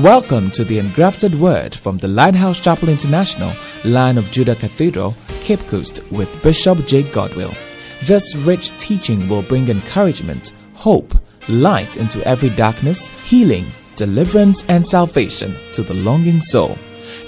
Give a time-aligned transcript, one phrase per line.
[0.00, 3.50] Welcome to the Engrafted Word from the Lighthouse Chapel International,
[3.82, 7.56] Lion of Judah Cathedral, Cape Coast, with Bishop Jake Godwill.
[8.02, 11.14] This rich teaching will bring encouragement, hope,
[11.48, 13.64] light into every darkness, healing,
[13.96, 16.76] deliverance, and salvation to the longing soul.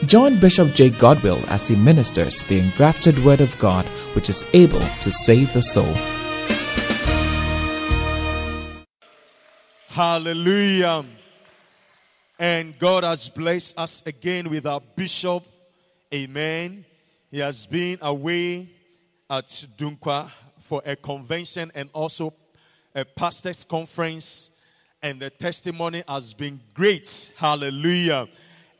[0.05, 4.85] Join Bishop Jake Godwill as he ministers the engrafted Word of God, which is able
[5.01, 5.95] to save the soul.
[9.89, 11.07] Hallelujah.
[12.41, 15.45] And God has blessed us again with our bishop.
[16.15, 16.85] Amen.
[17.33, 18.69] He has been away
[19.29, 20.31] at Dunkwa
[20.61, 22.33] for a convention and also
[22.95, 24.53] a pastor's conference.
[25.03, 27.33] And the testimony has been great.
[27.37, 28.29] Hallelujah.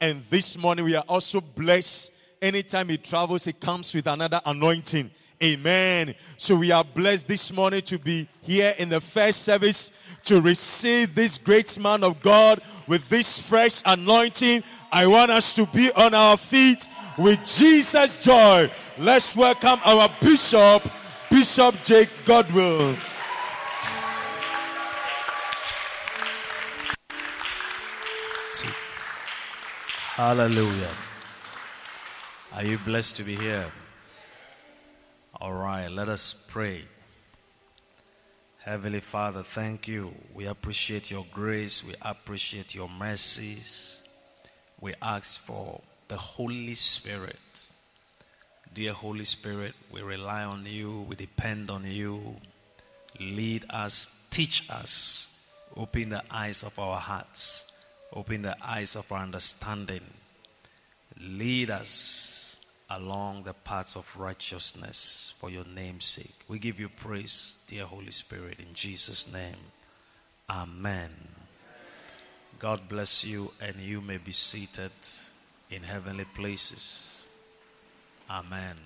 [0.01, 2.13] And this morning we are also blessed.
[2.41, 5.11] Anytime he travels, he comes with another anointing.
[5.41, 6.15] Amen.
[6.37, 9.93] So we are blessed this morning to be here in the first service
[10.25, 14.65] to receive this great man of God with this fresh anointing.
[14.91, 18.69] I want us to be on our feet with Jesus' joy.
[18.99, 20.83] Let's welcome our bishop,
[21.31, 22.97] Bishop Jake Godwill.
[30.17, 30.91] Hallelujah.
[32.55, 33.71] Are you blessed to be here?
[35.41, 36.83] All right, let us pray.
[38.59, 40.13] Heavenly Father, thank you.
[40.35, 41.85] We appreciate your grace.
[41.85, 44.03] We appreciate your mercies.
[44.81, 47.71] We ask for the Holy Spirit.
[48.75, 51.07] Dear Holy Spirit, we rely on you.
[51.09, 52.39] We depend on you.
[53.21, 55.29] Lead us, teach us,
[55.77, 57.71] open the eyes of our hearts,
[58.13, 60.03] open the eyes of our understanding.
[61.21, 62.48] Lead us
[62.91, 66.35] along the paths of righteousness for your name's sake.
[66.49, 69.57] We give you praise, dear Holy Spirit, in Jesus' name.
[70.49, 71.11] Amen.
[72.59, 74.91] God bless you, and you may be seated
[75.71, 77.25] in heavenly places.
[78.31, 78.77] Amen.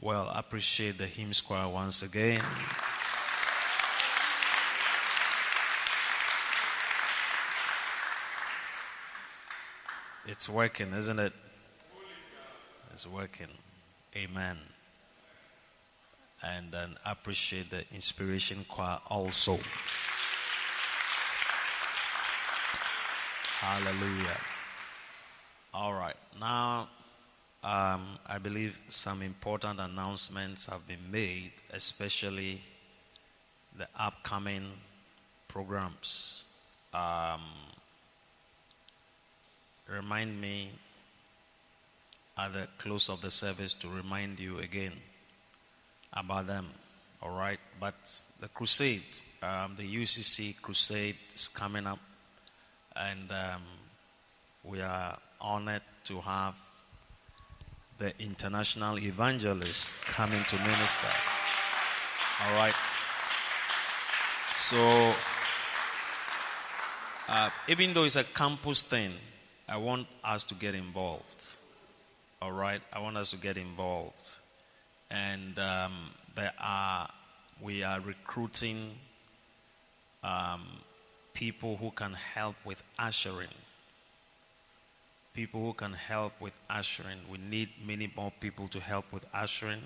[0.00, 2.42] Well, I appreciate the hymn choir once again.
[10.26, 11.32] It's working, isn't it?
[12.94, 13.48] Is working.
[14.16, 14.58] Amen.
[16.42, 19.58] And then appreciate the inspiration choir also.
[23.60, 24.38] Hallelujah.
[25.74, 26.16] All right.
[26.40, 26.88] Now,
[27.62, 32.62] um, I believe some important announcements have been made, especially
[33.76, 34.72] the upcoming
[35.46, 36.46] programs.
[36.94, 37.42] Um,
[39.86, 40.70] remind me
[42.40, 44.92] at the close of the service to remind you again
[46.12, 46.66] about them.
[47.22, 47.94] All right, but
[48.40, 49.02] the crusade,
[49.42, 51.98] um, the UCC crusade is coming up,
[52.96, 53.62] and um,
[54.64, 56.54] we are honored to have
[57.98, 61.12] the international evangelist coming to minister.
[62.46, 62.74] All right.
[64.54, 65.12] So,
[67.28, 69.10] uh, even though it's a campus thing,
[69.68, 71.58] I want us to get involved
[72.42, 74.38] all right, I want us to get involved.
[75.10, 75.92] And um,
[76.34, 77.08] there are,
[77.60, 78.92] we are recruiting
[80.24, 80.62] um,
[81.34, 83.48] people who can help with ushering.
[85.34, 87.18] People who can help with ushering.
[87.30, 89.82] We need many more people to help with ushering.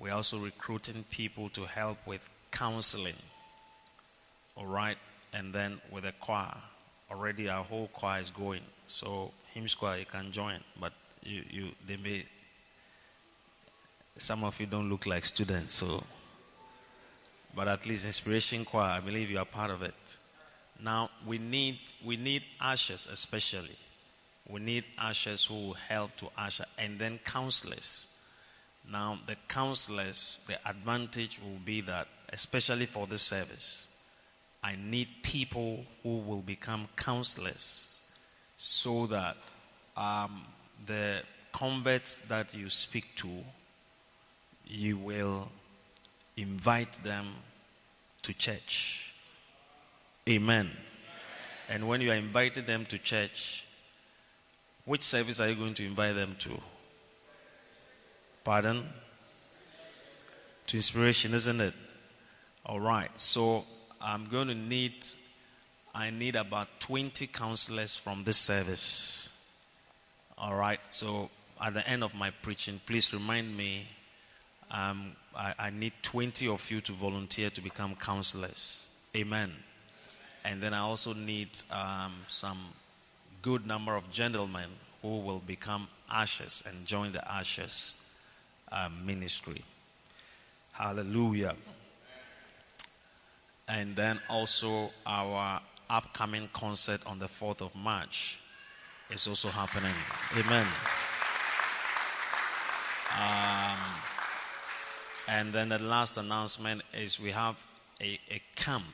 [0.00, 3.14] We're also recruiting people to help with counseling.
[4.56, 4.98] All right,
[5.32, 6.56] and then with the choir.
[7.10, 8.62] Already our whole choir is going.
[8.88, 10.92] So hymn choir you can join, but
[11.24, 12.24] you, you they may
[14.16, 16.02] some of you don't look like students, so
[17.54, 20.18] but at least inspiration choir, I believe you are part of it.
[20.82, 23.76] Now we need we need ushers especially.
[24.48, 28.08] We need ushers who will help to usher and then counselors.
[28.90, 33.88] Now the counselors, the advantage will be that, especially for this service,
[34.62, 38.00] I need people who will become counselors
[38.58, 39.36] so that
[39.96, 40.42] um,
[40.86, 41.22] the
[41.52, 43.28] converts that you speak to,
[44.66, 45.48] you will
[46.36, 47.26] invite them
[48.22, 49.12] to church.
[50.28, 50.70] Amen.
[51.68, 53.64] And when you are inviting them to church,
[54.84, 56.60] which service are you going to invite them to?
[58.42, 58.84] Pardon?
[60.66, 61.74] To inspiration, isn't it?
[62.66, 63.10] All right.
[63.18, 63.64] So
[64.00, 65.06] I'm going to need,
[65.94, 69.33] I need about 20 counselors from this service.
[70.44, 70.78] All right.
[70.90, 73.88] So at the end of my preaching, please remind me.
[74.70, 78.88] Um, I, I need 20 of you to volunteer to become counselors.
[79.16, 79.52] Amen.
[80.44, 82.58] And then I also need um, some
[83.40, 84.68] good number of gentlemen
[85.00, 88.04] who will become ushers and join the ushers
[88.70, 89.62] uh, ministry.
[90.72, 91.56] Hallelujah.
[93.66, 98.40] And then also our upcoming concert on the 4th of March
[99.14, 99.94] is also happening.
[100.36, 100.66] Amen.
[103.16, 103.78] Um,
[105.28, 107.56] and then the last announcement is we have
[108.00, 108.84] a, a camp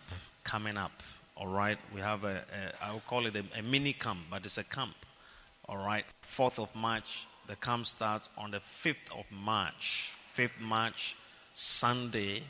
[0.45, 1.03] coming up.
[1.37, 2.45] All right, we have a,
[2.83, 4.95] a I will call it a, a mini camp, but it's a camp.
[5.67, 7.27] All right, 4th of March.
[7.47, 10.13] The camp starts on the 5th of March.
[10.37, 11.17] 5th March,
[11.55, 12.43] Sunday.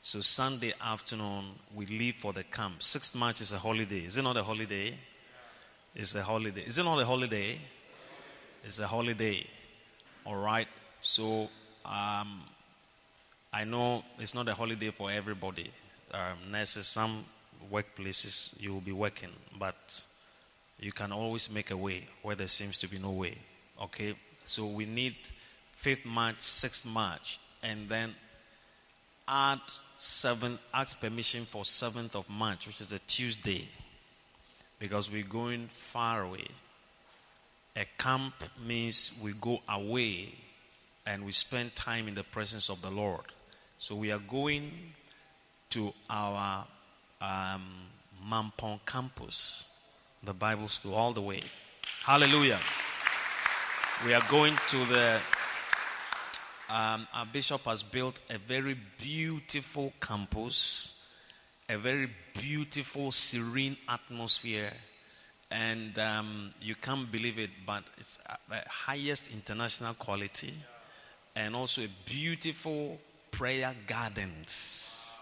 [0.00, 2.78] So Sunday afternoon, we leave for the camp.
[2.78, 4.04] 6th March is a holiday.
[4.06, 4.96] Is it not a holiday?
[5.94, 6.62] It's a holiday.
[6.62, 7.58] Is it not a holiday?
[8.64, 9.46] It's a holiday.
[10.24, 10.68] All right.
[11.00, 11.48] So
[11.84, 12.42] um,
[13.52, 15.70] I know it's not a holiday for everybody.
[16.12, 17.24] Um, nurses, some
[17.72, 20.04] workplaces you will be working, but
[20.78, 23.36] you can always make a way where there seems to be no way.
[23.82, 24.14] Okay?
[24.44, 25.16] So we need
[25.80, 28.14] 5th March, 6th March, and then
[29.26, 29.60] add
[29.96, 33.68] 7, ask permission for 7th of March, which is a Tuesday,
[34.80, 36.46] because we're going far away.
[37.76, 38.34] A camp
[38.66, 40.34] means we go away
[41.06, 43.26] and we spend time in the presence of the Lord.
[43.78, 44.72] So we are going
[45.70, 46.66] to our
[47.20, 47.62] um,
[48.28, 49.66] Mampong campus,
[50.22, 51.42] the Bible school, all the way.
[52.02, 52.58] Hallelujah.
[54.04, 55.20] We are going to the.
[56.68, 60.99] Um, our bishop has built a very beautiful campus,
[61.70, 64.72] a very beautiful, serene atmosphere,
[65.50, 68.18] and um, you can't believe it, but it's
[68.48, 70.52] the highest international quality,
[71.36, 72.98] and also a beautiful
[73.30, 75.16] prayer gardens.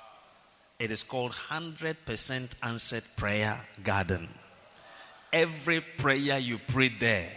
[0.79, 4.29] It is called 100% answered prayer garden.
[5.33, 7.31] Every prayer you pray there,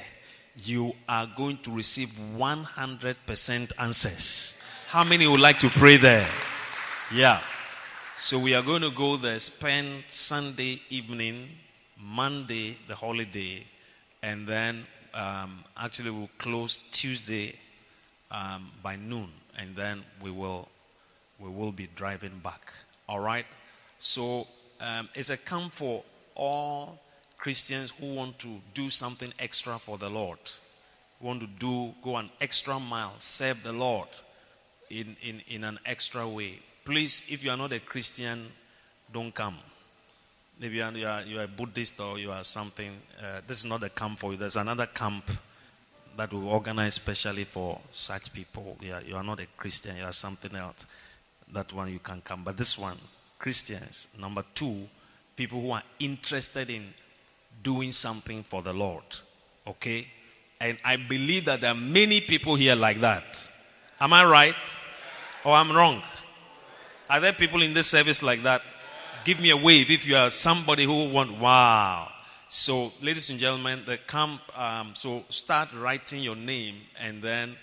[0.63, 4.63] you are going to receive 100% answers.
[4.87, 6.27] How many would like to pray there?
[7.13, 7.41] Yeah.
[8.23, 11.49] So we are going to go there, spend Sunday evening,
[11.99, 13.65] Monday, the holiday,
[14.21, 14.85] and then
[15.15, 17.55] um, actually we'll close Tuesday
[18.29, 20.69] um, by noon, and then we will
[21.39, 22.71] we will be driving back.
[23.09, 23.47] All right?
[23.97, 24.45] So
[24.79, 26.03] um, it's a camp for
[26.35, 26.99] all
[27.39, 30.39] Christians who want to do something extra for the Lord.
[31.19, 34.09] Want to do, go an extra mile, serve the Lord
[34.91, 36.59] in, in, in an extra way.
[36.83, 38.47] Please, if you are not a Christian,
[39.13, 39.57] don't come.
[40.59, 42.91] Maybe you are, you are, you are a Buddhist or you are something.
[43.19, 44.37] Uh, this is not a camp for you.
[44.37, 45.29] There's another camp
[46.17, 48.77] that we organize specially for such people.
[48.81, 50.85] You are, you are not a Christian, you are something else
[51.53, 52.43] that one you can come.
[52.43, 52.97] But this one,
[53.37, 54.07] Christians.
[54.19, 54.87] Number two,
[55.35, 56.93] people who are interested in
[57.63, 59.03] doing something for the Lord.
[59.67, 60.07] Okay?
[60.59, 63.49] And I believe that there are many people here like that.
[63.99, 64.55] Am I right?
[65.43, 66.01] Or I'm wrong?
[67.11, 68.61] Are there people in this service like that?
[69.25, 71.37] Give me a wave if you are somebody who want.
[71.37, 72.09] Wow.
[72.47, 74.39] So, ladies and gentlemen, the camp.
[74.57, 77.57] Um, so, start writing your name, and then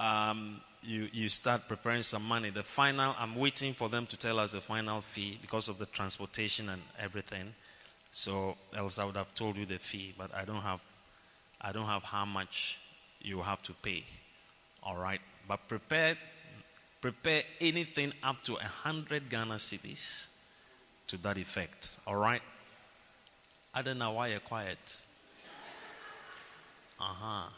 [0.00, 2.50] um, you, you start preparing some money.
[2.50, 5.86] The final, I'm waiting for them to tell us the final fee because of the
[5.86, 7.54] transportation and everything.
[8.10, 10.80] So else I would have told you the fee, but I don't have,
[11.60, 12.78] I don't have how much
[13.20, 14.02] you have to pay.
[14.82, 16.16] All right, but prepare,
[17.00, 20.28] prepare anything up to a hundred Ghana cedis
[21.06, 21.98] to that effect.
[22.06, 22.42] All right.
[23.74, 25.04] I don't know why you're quiet.
[27.00, 27.48] Uh huh.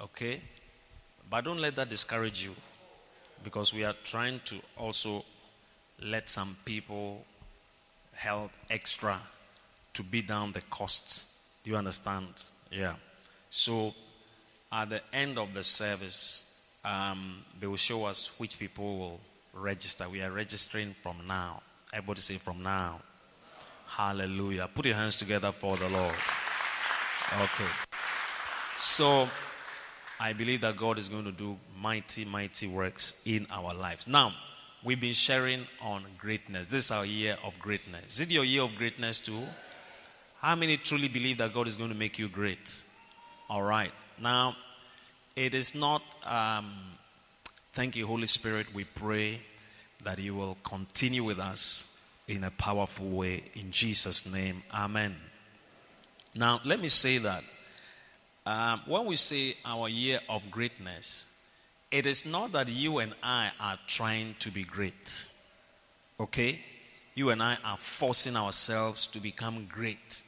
[0.00, 0.40] Okay.
[1.28, 2.54] But don't let that discourage you
[3.42, 5.24] because we are trying to also
[6.02, 7.24] let some people
[8.14, 9.18] help extra
[9.94, 11.44] to beat down the costs.
[11.64, 12.50] Do you understand?
[12.70, 12.94] Yeah.
[13.48, 13.94] So
[14.72, 16.49] at the end of the service,
[16.84, 19.20] um, they will show us which people will
[19.52, 20.08] register.
[20.08, 21.62] We are registering from now.
[21.92, 23.00] Everybody say from now.
[23.86, 24.68] Hallelujah.
[24.72, 26.14] Put your hands together for the Lord.
[27.42, 27.70] Okay.
[28.76, 29.28] So
[30.18, 34.06] I believe that God is going to do mighty, mighty works in our lives.
[34.06, 34.32] Now,
[34.84, 36.68] we've been sharing on greatness.
[36.68, 38.14] This is our year of greatness.
[38.14, 39.42] Is it your year of greatness too?
[40.40, 42.84] How many truly believe that God is going to make you great?
[43.48, 43.92] All right.
[44.20, 44.56] Now,
[45.44, 46.72] it is not, um,
[47.72, 48.74] thank you, Holy Spirit.
[48.74, 49.40] We pray
[50.04, 53.44] that you will continue with us in a powerful way.
[53.54, 55.16] In Jesus' name, amen.
[56.34, 57.42] Now, let me say that
[58.46, 61.26] um, when we say our year of greatness,
[61.90, 65.26] it is not that you and I are trying to be great.
[66.18, 66.60] Okay?
[67.14, 70.22] you and I are forcing ourselves to become great,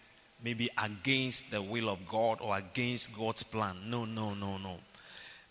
[0.44, 3.76] maybe against the will of God or against God's plan.
[3.86, 4.76] No, no, no, no.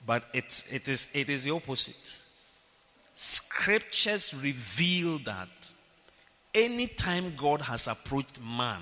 [0.05, 2.21] But it's, it, is, it is the opposite.
[3.13, 5.73] Scriptures reveal that
[6.55, 8.81] anytime God has approached man,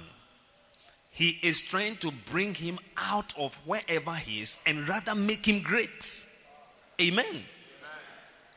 [1.12, 5.62] he is trying to bring him out of wherever he is and rather make him
[5.62, 6.26] great.
[7.02, 7.26] Amen.
[7.26, 7.44] Amen.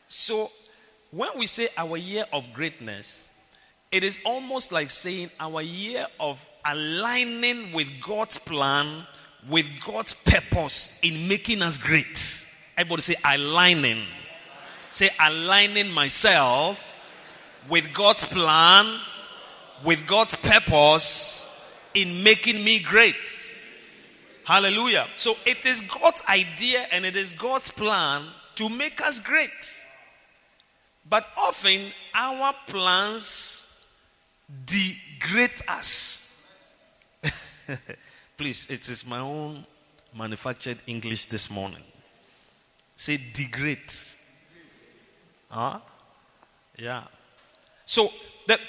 [0.07, 0.51] So,
[1.11, 3.27] when we say our year of greatness,
[3.91, 9.05] it is almost like saying our year of aligning with God's plan,
[9.49, 12.47] with God's purpose in making us great.
[12.77, 14.03] Everybody say, aligning.
[14.89, 16.89] Say, aligning myself
[17.69, 18.99] with God's plan,
[19.83, 21.49] with God's purpose
[21.93, 23.55] in making me great.
[24.45, 25.07] Hallelujah.
[25.15, 28.25] So it is God's idea and it is God's plan
[28.55, 29.49] to make us great.
[31.09, 33.97] But often our plans
[34.65, 36.19] degrade us.
[38.37, 39.65] Please, it is my own
[40.15, 41.83] manufactured English this morning.
[42.95, 43.91] Say degrade.
[45.49, 45.79] Huh?
[46.77, 47.03] Yeah.
[47.85, 48.11] So
[48.47, 48.59] that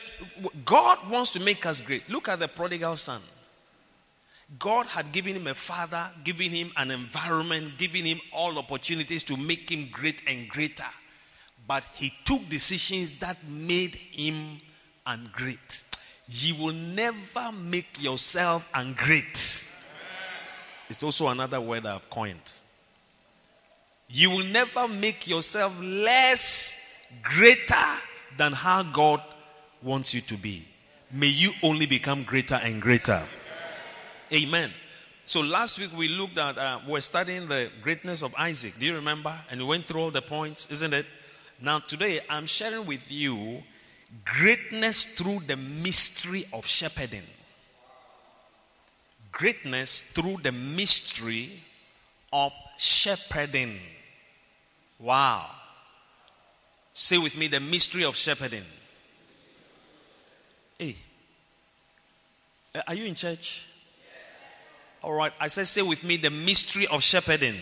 [0.65, 2.09] God wants to make us great.
[2.09, 3.21] Look at the prodigal son.
[4.59, 9.37] God had given him a father, given him an environment, given him all opportunities to
[9.37, 10.85] make him great and greater.
[11.67, 14.61] But he took decisions that made him
[15.07, 15.99] ungreat.
[16.29, 19.71] You will never make yourself ungreat.
[20.91, 22.61] It's also another word I've coined.
[24.09, 27.97] You will never make yourself less greater
[28.37, 29.23] than how God
[29.83, 30.67] wants you to be.
[31.11, 33.23] May you only become greater and greater.
[34.33, 34.73] Amen.
[35.25, 38.79] So last week we looked at, uh, we're studying the greatness of Isaac.
[38.79, 39.35] Do you remember?
[39.51, 41.07] And we went through all the points, isn't it?
[41.61, 43.63] Now today I'm sharing with you
[44.25, 47.23] greatness through the mystery of shepherding.
[49.33, 51.51] Greatness through the mystery
[52.33, 53.81] of shepherding.
[54.99, 55.51] Wow.
[56.93, 58.65] Say with me the mystery of shepherding.
[60.79, 60.97] Hey.
[62.75, 63.67] Uh, are you in church?
[65.03, 65.33] All right.
[65.41, 67.57] I said, say with me the mystery of shepherding.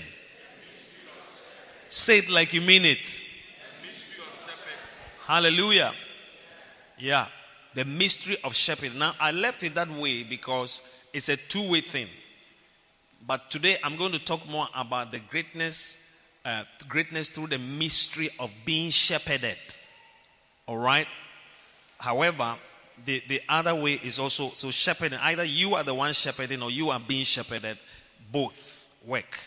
[1.89, 3.23] Say it like you mean it.
[5.25, 5.93] Hallelujah.
[6.99, 7.27] Yeah.
[7.75, 8.99] The mystery of shepherding.
[8.99, 12.09] Now, I left it that way because it's a two way thing.
[13.27, 16.01] But today I'm going to talk more about the greatness
[16.44, 19.56] uh, greatness through the mystery of being shepherded.
[20.66, 21.06] All right?
[21.99, 22.56] However,
[23.04, 25.18] the, the other way is also so shepherding.
[25.20, 27.78] Either you are the one shepherding or you are being shepherded.
[28.30, 29.38] Both work.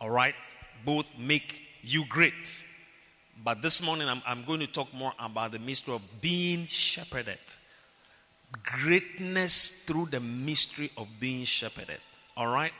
[0.00, 0.34] All right?
[0.84, 2.64] Both make you great.
[3.42, 7.38] But this morning I'm, I'm going to talk more about the mystery of being shepherded.
[8.62, 11.98] Greatness through the mystery of being shepherded.
[12.36, 12.72] All right?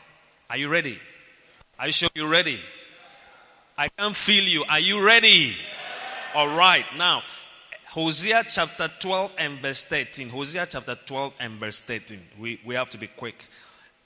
[0.48, 1.00] Are you ready?
[1.78, 2.60] Are you sure you're ready?
[3.76, 4.64] I can feel you.
[4.70, 5.56] Are you ready?
[6.34, 6.84] All right.
[6.96, 7.22] Now,
[7.88, 10.28] Hosea chapter 12 and verse 13.
[10.28, 12.20] Hosea chapter 12 and verse 13.
[12.38, 13.44] We, we have to be quick.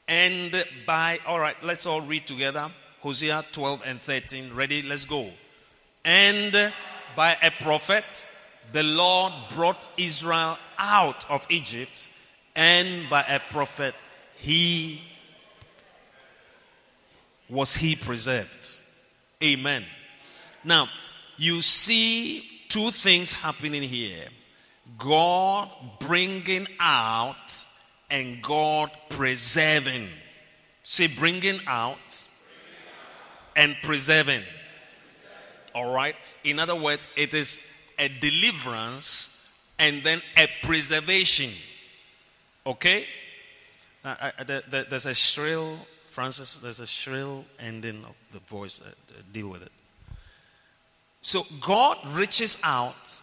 [0.07, 2.71] And by, all right, let's all read together.
[3.01, 4.55] Hosea 12 and 13.
[4.55, 4.81] Ready?
[4.81, 5.29] Let's go.
[6.03, 6.73] And
[7.15, 8.27] by a prophet,
[8.73, 12.09] the Lord brought Israel out of Egypt,
[12.57, 13.95] and by a prophet,
[14.37, 15.03] he
[17.51, 18.81] was he preserved.
[19.43, 19.85] Amen.
[20.65, 20.89] Now,
[21.37, 24.25] you see two things happening here
[24.99, 27.67] God bringing out
[28.11, 30.09] and God preserving.
[30.83, 32.27] Say, bringing out
[33.55, 34.43] and preserving.
[35.75, 36.17] All right?
[36.45, 37.61] In other words, it is
[37.99, 39.47] a deliverance
[39.79, 41.51] and then a preservation.
[42.67, 43.07] Okay?
[44.05, 45.79] Uh, uh, there's a shrill
[46.19, 48.81] Francis, there's a shrill ending of the voice.
[48.85, 48.91] Uh,
[49.33, 49.71] deal with it.
[51.23, 53.23] So God reaches out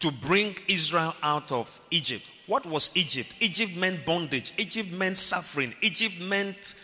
[0.00, 2.22] to bring Israel out of Egypt.
[2.46, 3.34] What was Egypt?
[3.40, 4.52] Egypt meant bondage.
[4.58, 5.72] Egypt meant suffering.
[5.80, 6.74] Egypt meant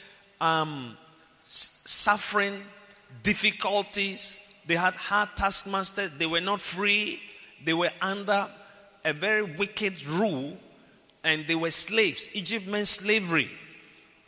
[0.40, 0.96] um,
[1.44, 2.54] suffering,
[3.22, 4.40] difficulties.
[4.66, 6.12] They had hard taskmasters.
[6.16, 7.20] They were not free.
[7.62, 8.48] They were under
[9.04, 10.56] a very wicked rule
[11.22, 12.30] and they were slaves.
[12.32, 13.50] Egypt meant slavery.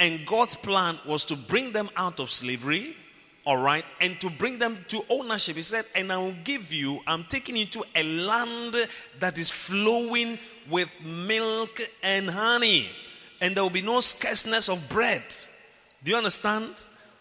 [0.03, 2.97] And God's plan was to bring them out of slavery,
[3.47, 5.55] all right, and to bring them to ownership.
[5.55, 8.75] He said, And I will give you, I'm taking you to a land
[9.21, 12.91] that is flowing with milk and honey,
[13.41, 15.23] and there will be no scarceness of bread.
[16.03, 16.75] Do you understand?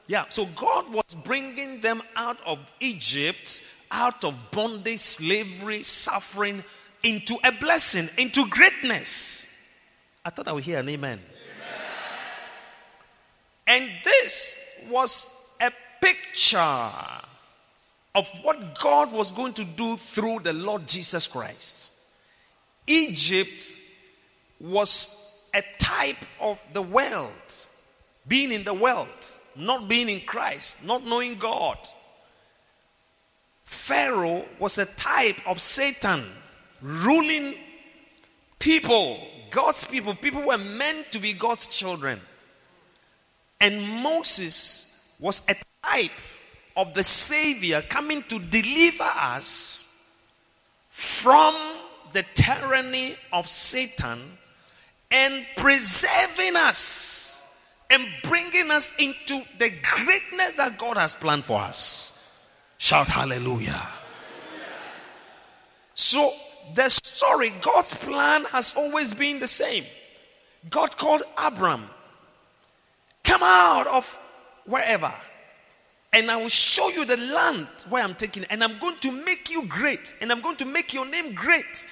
[0.08, 3.62] Yeah, so God was bringing them out of Egypt,
[3.92, 6.64] out of bondage, slavery, suffering,
[7.04, 9.48] into a blessing, into greatness.
[10.26, 11.20] I thought I would hear an amen.
[13.68, 14.56] And this
[14.90, 16.92] was a picture
[18.14, 21.94] of what God was going to do through the Lord Jesus Christ.
[22.88, 23.80] Egypt
[24.60, 27.32] was a type of the world,
[28.28, 29.08] being in the world,
[29.56, 31.78] not being in Christ, not knowing God.
[33.64, 36.26] Pharaoh was a type of Satan,
[36.82, 37.56] ruling
[38.60, 40.14] people, God's people.
[40.14, 42.20] People were meant to be God's children.
[43.62, 46.12] And Moses was a type
[46.76, 49.88] of the Savior coming to deliver us
[50.90, 51.56] from
[52.12, 54.20] the tyranny of Satan
[55.10, 57.38] and preserving us
[57.90, 62.18] and bringing us into the greatness that God has planned for us.
[62.78, 63.88] Shout hallelujah.
[65.94, 66.34] So,
[66.74, 69.84] the story, God's plan has always been the same.
[70.70, 71.90] God called Abram,
[73.32, 74.22] come out of
[74.66, 75.14] wherever
[76.14, 79.50] and I will show you the land where I'm taking, and I'm going to make
[79.50, 81.88] you great, and I'm going to make your name great.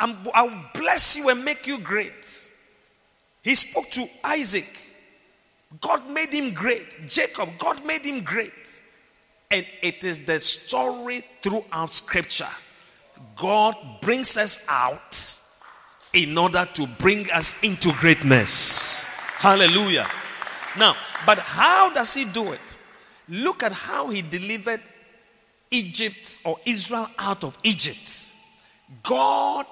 [0.00, 2.48] I'm, I'll bless you and make you great.
[3.42, 4.78] He spoke to Isaac.
[5.80, 7.06] God made him great.
[7.06, 8.80] Jacob, God made him great.
[9.50, 12.48] And it is the story throughout scripture.
[13.36, 15.38] God brings us out
[16.14, 19.04] in order to bring us into greatness.
[19.36, 20.08] Hallelujah.
[20.76, 22.60] Now, but how does he do it?
[23.28, 24.80] Look at how he delivered
[25.70, 28.30] Egypt or Israel out of Egypt.
[29.02, 29.66] God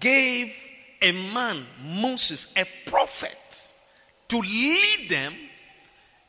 [0.00, 0.54] gave
[1.00, 3.70] a man, Moses, a prophet,
[4.28, 5.34] to lead them,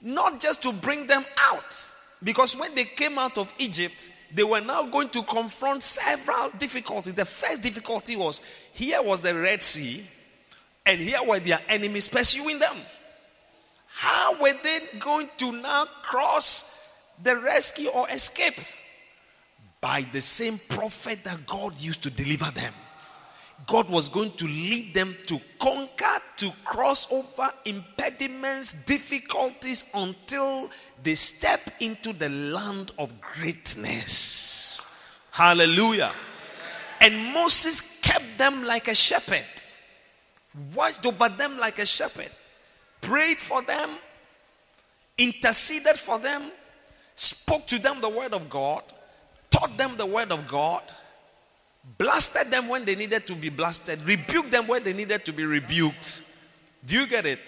[0.02, 1.94] not just to bring them out.
[2.24, 7.14] Because when they came out of Egypt, they were now going to confront several difficulties.
[7.14, 8.42] The first difficulty was
[8.74, 10.04] here was the Red Sea,
[10.86, 12.76] and here were their enemies pursuing them.
[13.98, 18.54] How were they going to now cross the rescue or escape?
[19.82, 22.76] By the same prophet that God used to deliver them.
[23.66, 30.70] God was going to lead them to conquer, to cross over impediments, difficulties until
[31.02, 34.86] they step into the land of greatness.
[35.32, 36.12] Hallelujah.
[37.02, 39.44] And Moses kept them like a shepherd,
[40.76, 42.30] watched over them like a shepherd
[43.08, 43.90] prayed for them,
[45.18, 46.52] interceded for them,
[47.16, 48.84] spoke to them the word of God,
[49.50, 50.84] taught them the word of God,
[51.98, 55.46] blasted them when they needed to be blasted, rebuked them when they needed to be
[55.46, 56.22] rebuked.
[56.86, 57.40] Do you get it?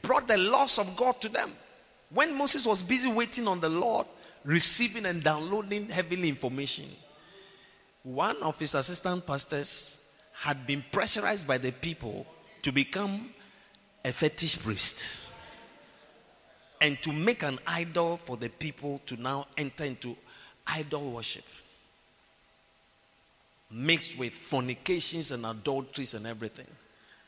[0.00, 1.52] Brought the laws of God to them.
[2.08, 4.06] When Moses was busy waiting on the Lord,
[4.44, 6.86] receiving and downloading heavenly information,
[8.02, 9.98] one of his assistant pastors
[10.32, 12.26] had been pressurized by the people
[12.62, 13.28] to become
[14.04, 15.28] a fetish priest.
[16.80, 20.16] And to make an idol for the people to now enter into
[20.66, 21.44] idol worship.
[23.70, 26.66] Mixed with fornications and adulteries and everything.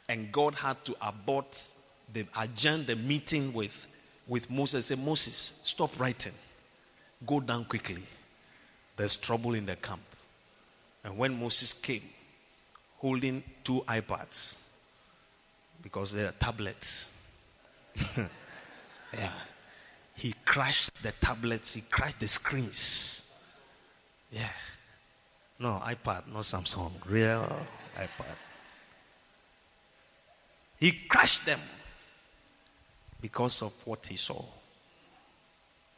[0.08, 1.72] And god had to abort
[2.12, 3.86] the adjourn the meeting with
[4.26, 6.34] with moses say moses stop writing.
[7.24, 8.02] Go down quickly.
[8.96, 10.02] There's trouble in the camp.
[11.04, 12.02] And when moses came
[12.98, 14.56] holding two ipads
[15.84, 17.14] because they are tablets.
[18.16, 19.30] yeah.
[20.16, 23.38] He crashed the tablets, he crashed the screens.
[24.32, 24.48] Yeah.
[25.58, 27.54] No, iPad, no Samsung, real
[27.96, 28.36] iPad.
[30.80, 31.60] He crashed them
[33.20, 34.44] because of what he saw.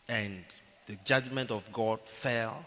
[0.08, 0.44] And
[0.86, 2.64] the judgment of God fell,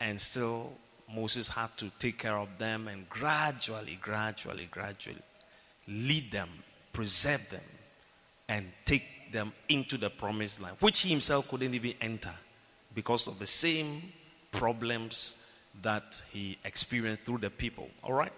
[0.00, 0.72] and still
[1.14, 5.22] Moses had to take care of them, and gradually, gradually, gradually,
[5.88, 6.48] lead them,
[6.92, 7.62] preserve them,
[8.48, 12.34] and take them into the promised land, which he himself couldn't even enter
[12.94, 14.02] because of the same
[14.52, 15.36] problems
[15.82, 17.88] that he experienced through the people.
[18.02, 18.32] All right?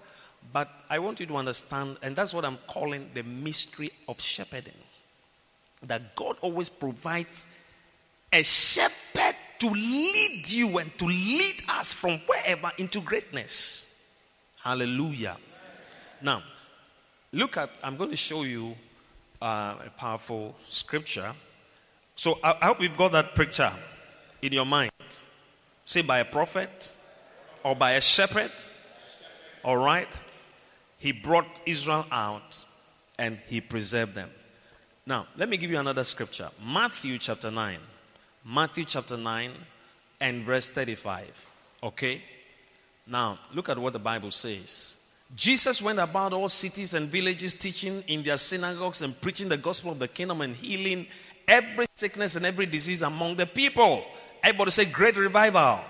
[0.53, 4.75] But I want you to understand, and that's what I'm calling the mystery of shepherding.
[5.87, 7.49] That God always provides
[8.33, 13.87] a shepherd to lead you and to lead us from wherever into greatness.
[14.63, 15.37] Hallelujah.
[16.23, 16.43] Now,
[17.33, 18.75] Look at, I'm going to show you
[19.41, 21.33] uh, a powerful scripture.
[22.17, 23.73] So I, I hope you've got that picture
[24.43, 24.91] in your mind.
[25.87, 26.95] Say, by a prophet
[27.63, 28.51] or by a shepherd.
[29.65, 30.09] All right?
[30.99, 32.65] He brought Israel out
[33.19, 34.31] and he preserved them.
[35.07, 37.79] Now, let me give you another scripture Matthew chapter 9.
[38.45, 39.53] Matthew chapter 9
[40.21, 41.47] and verse 35.
[41.83, 42.23] Okay?
[43.07, 44.97] Now, look at what the Bible says.
[45.35, 49.93] Jesus went about all cities and villages, teaching in their synagogues and preaching the gospel
[49.93, 51.07] of the kingdom and healing
[51.47, 54.05] every sickness and every disease among the people.
[54.43, 55.81] Everybody say, Great revival.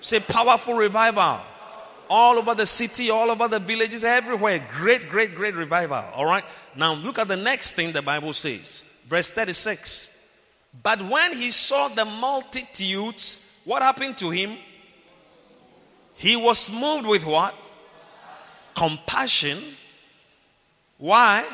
[0.00, 1.40] Say, Powerful revival.
[2.08, 4.64] All over the city, all over the villages, everywhere.
[4.72, 6.04] Great, great, great revival.
[6.14, 6.44] All right?
[6.76, 8.84] Now, look at the next thing the Bible says.
[9.08, 10.12] Verse 36.
[10.82, 14.56] But when he saw the multitudes, what happened to him?
[16.14, 17.54] He was moved with what?
[18.76, 19.58] Compassion.
[20.98, 21.44] Why?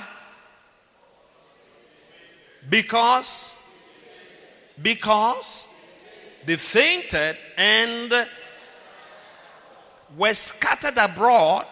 [2.69, 3.57] Because
[4.81, 5.69] because
[6.45, 8.13] they fainted and
[10.17, 11.67] were scattered abroad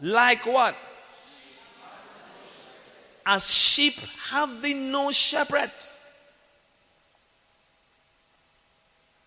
[0.00, 0.76] like what?
[3.24, 3.94] As sheep
[4.28, 5.70] having no shepherd.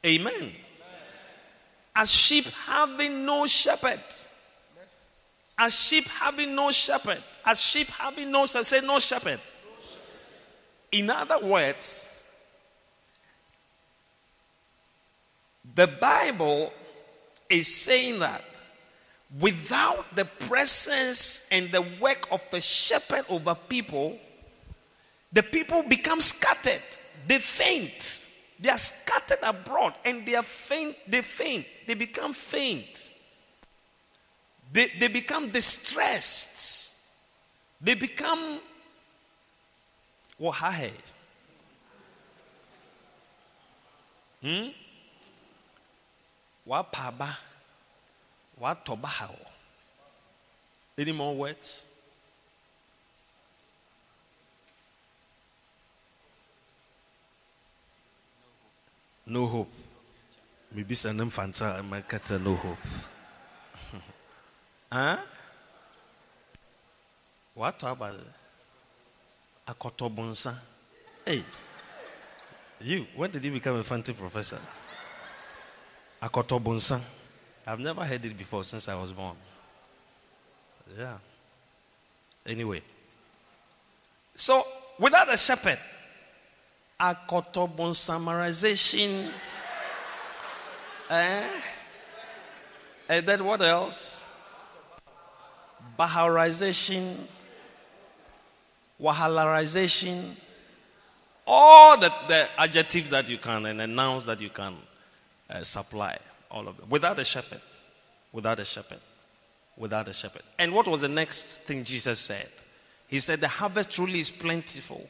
[0.06, 0.52] Amen.
[1.96, 4.00] As sheep having no shepherd.
[5.58, 7.22] As sheep having no shepherd.
[7.46, 8.66] As sheep having no shepherd.
[8.66, 9.40] Say no shepherd.
[10.92, 12.14] In other words,
[15.76, 16.72] the Bible
[17.50, 18.44] is saying that
[19.40, 24.18] without the presence and the work of a shepherd over people,
[25.34, 26.82] the people become scattered.
[27.28, 28.28] They faint.
[28.60, 30.96] They are scattered abroad and they are faint.
[31.08, 31.66] They faint.
[31.86, 33.14] They become faint.
[34.72, 36.94] They, they become distressed.
[37.80, 38.60] They become
[40.42, 40.92] wahahe.
[44.42, 44.68] Hmm?
[46.68, 47.36] Wapaba.
[48.62, 49.36] Watobahao.
[50.98, 51.88] Any more words?
[59.26, 59.72] No hope.
[60.74, 62.78] Maybe some fanta and my cutter, no hope.
[64.92, 65.18] Huh?
[67.54, 68.16] What about
[69.68, 70.54] Akotobonsa?
[71.26, 71.44] Hey,
[72.82, 74.60] you, when did you become a fancy professor?
[76.22, 77.02] Akotobonsa.
[77.66, 79.36] I've never heard it before since I was born.
[80.98, 81.18] Yeah.
[82.46, 82.82] Anyway.
[84.36, 84.64] So,
[85.00, 85.80] without a shepherd,
[87.00, 89.32] Akotobon summarization.
[91.10, 91.48] Eh?
[93.10, 94.24] And then what else?
[95.98, 97.16] Baharization,
[99.02, 100.36] Wahalarization,
[101.46, 104.76] all the, the adjectives that you can and the nouns that you can
[105.50, 106.18] uh, supply,
[106.52, 107.62] all of them, without a shepherd.
[108.34, 109.00] Without a shepherd.
[109.78, 110.42] Without a shepherd.
[110.60, 112.50] And what was the next thing Jesus said?
[113.08, 115.08] He said, The harvest truly is plentiful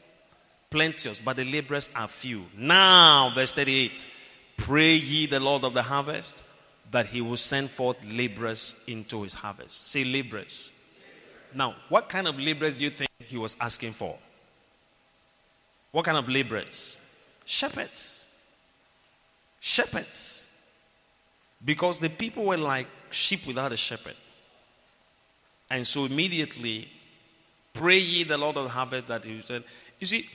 [0.70, 2.46] plenteous, but the laborers are few.
[2.56, 4.08] Now, verse 38
[4.56, 6.44] Pray ye the Lord of the harvest
[6.90, 9.90] that he will send forth laborers into his harvest.
[9.90, 10.72] Say laborers.
[11.54, 14.18] Now, what kind of laborers do you think he was asking for?
[15.92, 16.98] What kind of laborers?
[17.44, 18.26] Shepherds.
[19.60, 20.46] Shepherds.
[21.64, 24.16] Because the people were like sheep without a shepherd.
[25.70, 26.88] And so immediately,
[27.72, 29.64] pray ye the Lord of the harvest that he send.
[29.98, 30.28] You see,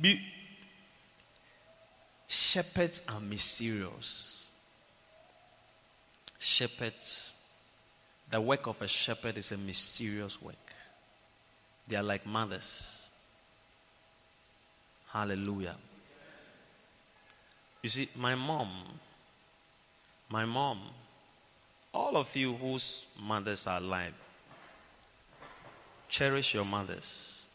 [0.00, 0.20] be,
[2.28, 4.35] shepherds are mysterious.
[6.38, 7.34] Shepherds,
[8.30, 10.54] the work of a shepherd is a mysterious work.
[11.88, 13.10] They are like mothers.
[15.08, 15.76] Hallelujah.
[17.82, 18.70] You see, my mom,
[20.28, 20.80] my mom,
[21.94, 24.12] all of you whose mothers are alive,
[26.08, 27.46] cherish your mothers.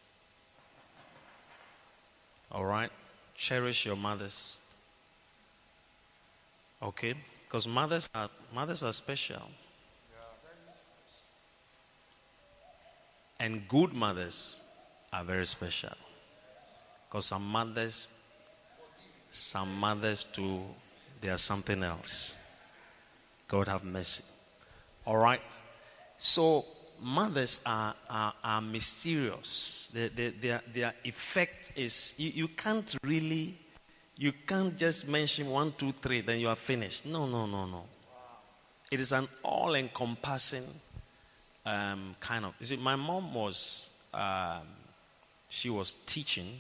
[2.52, 2.90] All right?
[3.36, 4.58] Cherish your mothers.
[6.82, 7.16] Okay?
[7.52, 9.42] Because mothers are mothers are special.
[13.42, 14.64] And good mothers
[15.12, 15.92] are very special.
[17.10, 18.10] Because some mothers,
[19.32, 20.62] some mothers too,
[21.20, 22.38] they are something else.
[23.50, 24.24] God have mercy.
[25.06, 25.42] All right?
[26.18, 26.64] So
[27.02, 29.92] mothers are, are, are mysterious.
[29.94, 33.58] Their, their, their effect is, you, you can't really,
[34.18, 37.06] you can't just mention one, two, three, then you are finished.
[37.06, 37.84] No, no, no, no.
[38.92, 40.66] It is an all encompassing
[41.66, 42.54] um, kind of.
[42.60, 44.68] You see, my mom was, um,
[45.48, 46.58] she was teaching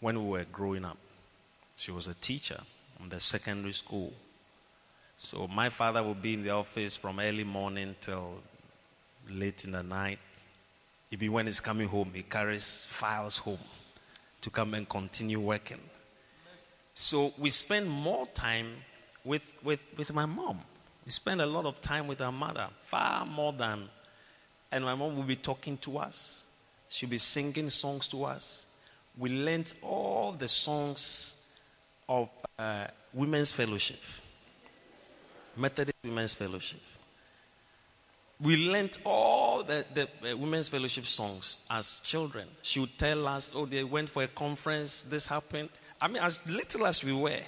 [0.00, 0.98] when we were growing up.
[1.76, 2.60] She was a teacher
[3.02, 4.12] in the secondary school.
[5.16, 8.34] So my father would be in the office from early morning till
[9.30, 10.18] late in the night.
[11.10, 13.58] Even when he's coming home, he carries files home
[14.46, 15.80] to come and continue working.
[16.94, 18.68] So we spend more time
[19.24, 20.60] with, with, with my mom.
[21.04, 23.88] We spend a lot of time with our mother, far more than.
[24.70, 26.44] And my mom will be talking to us.
[26.88, 28.66] She'll be singing songs to us.
[29.18, 31.44] We learned all the songs
[32.08, 34.00] of uh, Women's Fellowship,
[35.56, 36.82] Methodist Women's Fellowship.
[38.38, 42.46] We learned all the, the uh, Women's Fellowship songs as children.
[42.62, 45.70] She would tell us, oh, they went for a conference, this happened.
[46.00, 47.40] I mean, as little as we were,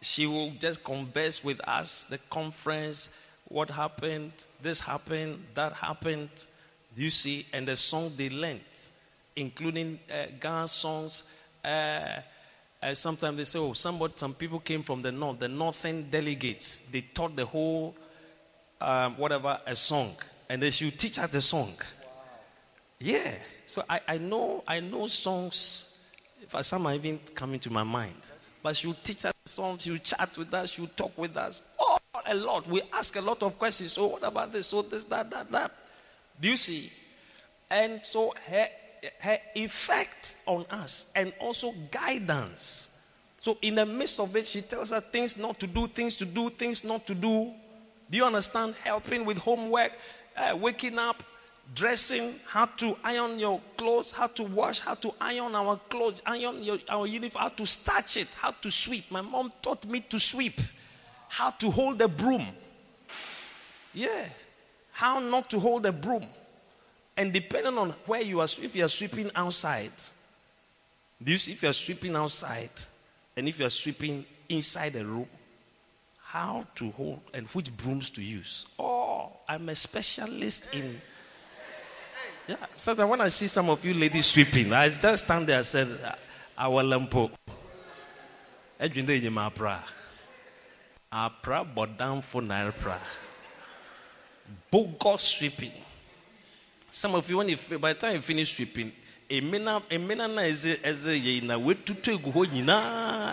[0.00, 3.10] she will just converse with us, the conference,
[3.48, 6.28] what happened, this happened, that happened.
[6.96, 8.60] You see, and the song they learned,
[9.34, 11.24] including uh, Ghana songs.
[11.64, 12.20] Uh,
[12.80, 16.80] uh, sometimes they say, oh, somebody, some people came from the north, the northern delegates.
[16.80, 17.96] They taught the whole,
[18.84, 20.14] um, whatever, a song.
[20.48, 21.72] And they should teach us the song.
[21.76, 22.12] Wow.
[23.00, 23.34] Yeah.
[23.66, 25.90] So I, I know, I know songs.
[26.42, 28.14] If some are even coming to my mind.
[28.62, 31.36] But she will teach us songs, she will chat with us, she will talk with
[31.36, 31.62] us.
[31.78, 32.66] Oh, a lot.
[32.66, 33.92] We ask a lot of questions.
[33.92, 34.68] So what about this?
[34.68, 35.72] So this, that, that, that.
[36.40, 36.90] Do you see?
[37.70, 38.68] And so her,
[39.20, 42.88] her effect on us and also guidance.
[43.38, 46.24] So in the midst of it, she tells us things not to do, things to
[46.24, 47.52] do, things not to do.
[48.10, 48.74] Do you understand?
[48.82, 49.92] Helping with homework,
[50.36, 51.22] uh, waking up,
[51.74, 56.62] dressing, how to iron your clothes, how to wash, how to iron our clothes, iron
[56.62, 59.10] your, our uniform, how to starch it, how to sweep.
[59.10, 60.60] My mom taught me to sweep,
[61.28, 62.46] how to hold a broom.
[63.94, 64.28] Yeah,
[64.92, 66.26] how not to hold a broom.
[67.16, 69.92] And depending on where you are, if you are sweeping outside,
[71.22, 72.70] do you see if you are sweeping outside
[73.36, 75.28] and if you are sweeping inside a room,
[76.34, 78.66] how to hold and which brooms to use?
[78.76, 80.96] Oh, I'm a specialist in
[82.48, 82.56] yeah.
[82.76, 85.88] Sometimes when I see some of you ladies sweeping, I just stand there and said,
[86.04, 86.16] ah,
[86.58, 87.30] Our lampo.
[88.78, 89.78] Edwin de pra.
[91.10, 92.98] A pra bodam for nair pra.
[94.70, 95.72] Bogus sweeping.
[96.90, 98.92] Some of you, when you, by the time you finish sweeping.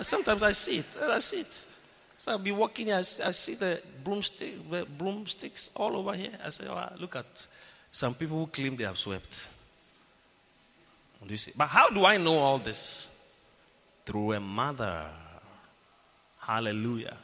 [0.03, 0.85] Sometimes I see it.
[1.01, 1.67] I see it.
[2.21, 4.59] So I'll be walking, I, I see the broomstick,
[4.95, 6.29] broomsticks all over here.
[6.45, 7.47] I say, oh, look at
[7.91, 9.49] some people who claim they have swept.
[11.55, 13.07] But how do I know all this?
[14.05, 15.03] Through a mother.
[16.37, 17.17] Hallelujah.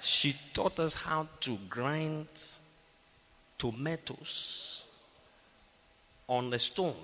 [0.00, 2.28] She taught us how to grind
[3.58, 4.84] tomatoes
[6.28, 6.94] on the stone.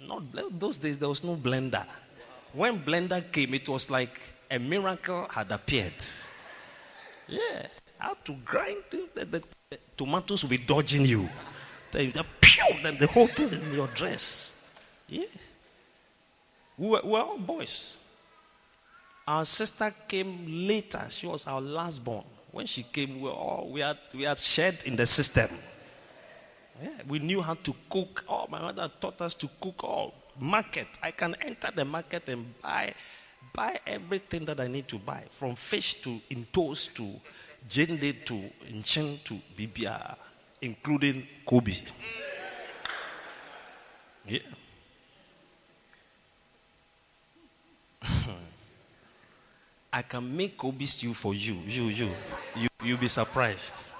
[0.00, 0.22] Not
[0.58, 1.84] those days there was no blender.
[2.54, 4.18] When blender came, it was like
[4.50, 5.94] a miracle had appeared.
[7.28, 7.66] Yeah,
[7.98, 11.28] how to grind the, the, the tomatoes will be dodging you.
[11.92, 14.68] Then you pew, then the whole thing in your dress.
[15.08, 15.24] Yeah.
[16.76, 18.02] We were, we were all boys.
[19.26, 21.06] Our sister came later.
[21.10, 22.24] She was our last born.
[22.50, 25.48] When she came, we, all, we, had, we had shared in the system.
[26.82, 28.24] Yeah, we knew how to cook.
[28.28, 30.14] Oh, my mother taught us to cook all.
[30.38, 30.88] Market.
[31.02, 32.94] I can enter the market and buy
[33.52, 35.24] buy everything that I need to buy.
[35.30, 37.20] From fish to in toast to
[37.68, 38.34] jende to
[38.68, 40.16] inchin to bibia
[40.60, 41.74] including Kobe.
[44.26, 44.38] Yeah.
[49.92, 51.54] I can make Kobe stew for you.
[51.66, 52.10] You, you.
[52.56, 53.92] You, you'll be surprised.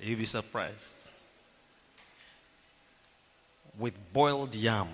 [0.00, 1.10] You'll be surprised.
[3.78, 4.88] With boiled yam.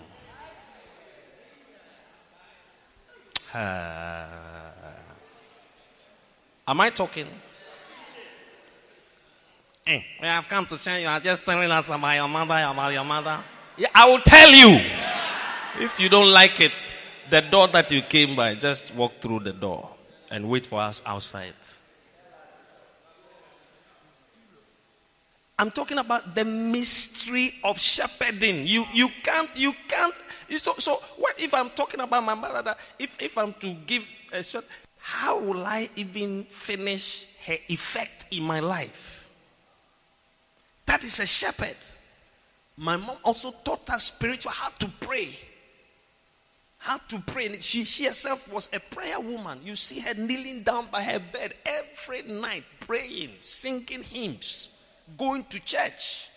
[3.55, 4.27] Uh,
[6.67, 7.27] am I talking?
[9.87, 13.05] Eh, I've come to tell you, I'm just telling us about your mother, about your
[13.05, 13.39] mother.
[13.77, 14.81] Yeah, I will tell you.
[15.81, 16.95] If you don't like it,
[17.31, 19.91] the door that you came by, just walk through the door
[20.31, 21.55] and wait for us outside.
[25.63, 28.67] I'm talking about the mystery of shepherding.
[28.67, 30.13] You you can't you can't.
[30.59, 32.75] So so what if I'm talking about my mother?
[32.99, 34.65] If if I'm to give a shot,
[34.99, 39.31] how will I even finish her effect in my life?
[40.85, 41.77] That is a shepherd.
[42.77, 45.39] My mom also taught us spiritual how to pray.
[46.79, 47.55] How to pray.
[47.61, 49.61] She, she herself was a prayer woman.
[49.63, 54.71] You see her kneeling down by her bed every night, praying, singing hymns,
[55.19, 56.29] going to church.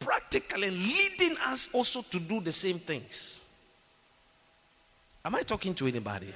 [0.00, 3.44] Practically leading us also to do the same things.
[5.24, 6.32] Am I talking to anybody?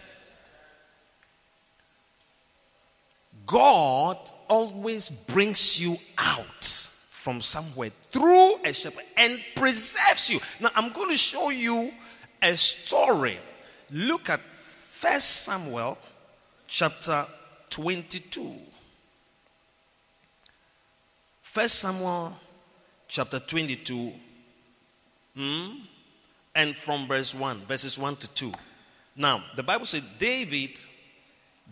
[3.46, 10.40] God always brings you out from somewhere through a shepherd and preserves you.
[10.60, 11.92] Now, I'm going to show you
[12.42, 13.38] a story.
[13.90, 15.98] Look at First Samuel
[16.66, 17.26] chapter
[17.70, 18.71] 22.
[21.52, 22.34] First Samuel
[23.06, 24.10] chapter 22,
[25.36, 25.66] hmm,
[26.54, 28.52] and from verse 1, verses 1 to 2.
[29.16, 30.80] Now, the Bible says, David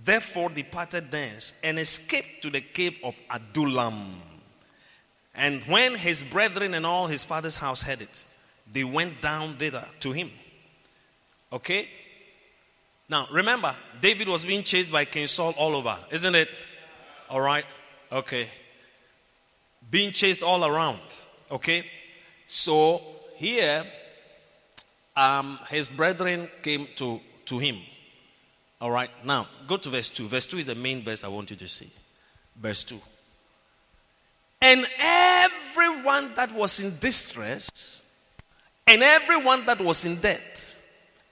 [0.05, 4.21] therefore departed thence and escaped to the cave of Adullam.
[5.35, 8.27] And when his brethren and all his father's house heard it,
[8.71, 10.31] they went down thither to him.
[11.51, 11.89] Okay?
[13.09, 16.51] Now, remember, David was being chased by King Saul all over, isn't it?
[17.31, 17.65] All right?
[18.13, 18.47] Okay.
[19.91, 21.01] Being chased all around.
[21.51, 21.85] Okay?
[22.47, 23.03] So,
[23.37, 23.85] here,
[25.17, 27.79] um, his brethren came to, to him.
[28.81, 29.11] All right?
[29.25, 30.29] Now, go to verse 2.
[30.29, 31.91] Verse 2 is the main verse I want you to see.
[32.57, 33.01] Verse 2.
[34.63, 38.07] And everyone that was in distress,
[38.87, 40.77] and everyone that was in debt,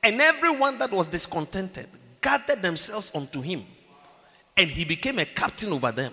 [0.03, 1.87] and everyone that was discontented
[2.21, 3.65] gathered themselves unto him,
[4.57, 6.13] and he became a captain over them.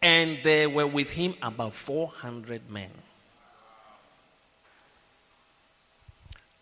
[0.00, 2.90] And there were with him about 400 men.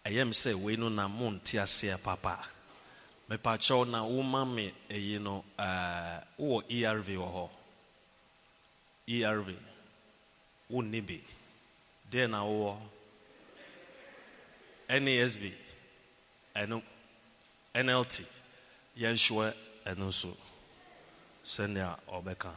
[0.04, 2.38] I am say we no na mo nte papa.
[3.28, 7.48] Mepacho na woma me eyi no uh wo ERV hɔ.
[9.08, 9.54] ERV.
[10.70, 11.20] Wo nibi.
[12.10, 12.76] Deɛ na wowɔ.
[14.88, 15.52] NASB.
[16.56, 16.80] ɛno
[17.74, 18.14] nlt
[18.96, 19.46] yɛnhwɛ
[19.84, 20.30] ɛno nso
[21.44, 22.50] sɛnea ɔbɛka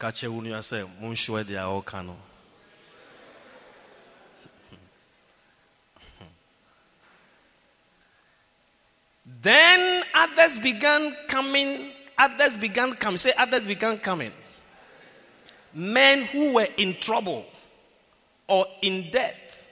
[0.00, 2.16] ka kyerɛ wo nua sɛ monhwɛ deɛ ɔka no
[9.42, 13.16] Then others began coming, others began coming.
[13.16, 14.32] Say, others began coming.
[15.72, 17.46] Men who were in trouble
[18.48, 19.64] or in debt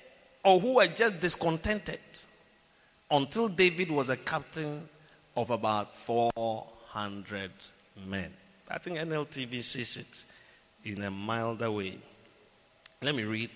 [0.44, 2.00] or who were just discontented
[3.10, 4.88] until David was a captain
[5.36, 7.50] of about 400
[8.06, 8.32] men.
[8.70, 10.24] I think NLTV says it
[10.90, 11.98] in a milder way.
[13.02, 13.50] Let me read.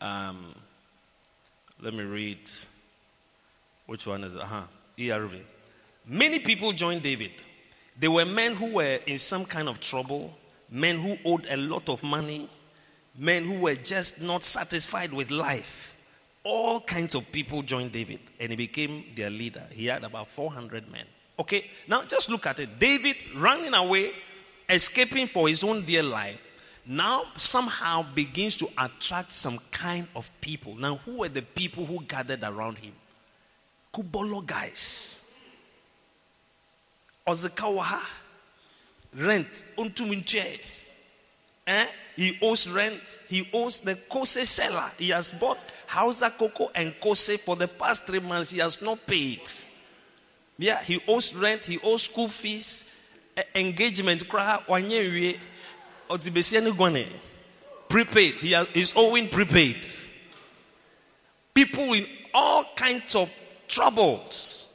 [0.00, 0.54] Um,
[1.80, 2.38] let me read.
[3.86, 4.40] Which one is it?
[4.40, 4.62] Uh-huh.
[4.98, 5.40] ERV.
[6.06, 7.32] Many people joined David.
[7.98, 10.36] They were men who were in some kind of trouble,
[10.70, 12.48] men who owed a lot of money,
[13.16, 15.94] men who were just not satisfied with life
[16.44, 19.66] all kinds of people joined David and he became their leader.
[19.72, 21.06] He had about 400 men.
[21.38, 22.78] Okay, now just look at it.
[22.78, 24.12] David running away,
[24.68, 26.38] escaping for his own dear life,
[26.86, 30.74] now somehow begins to attract some kind of people.
[30.76, 32.92] Now, who were the people who gathered around him?
[33.92, 35.24] Kubolo guys.
[37.26, 38.00] Ozekawaha.
[39.16, 39.64] Rent.
[39.78, 40.60] Untuminche.
[41.66, 41.86] Eh?
[42.16, 43.18] He owes rent.
[43.28, 44.90] He owes the Kose seller.
[44.98, 48.50] He has bought Hausa koko and Kose for the past three months.
[48.50, 49.40] He has not paid.
[50.58, 51.64] Yeah, he owes rent.
[51.64, 52.84] He owes school fees.
[53.54, 54.28] engagement.
[57.88, 58.34] Prepaid.
[58.34, 59.86] He is owing prepaid.
[61.54, 63.32] People in all kinds of
[63.68, 64.68] troubles.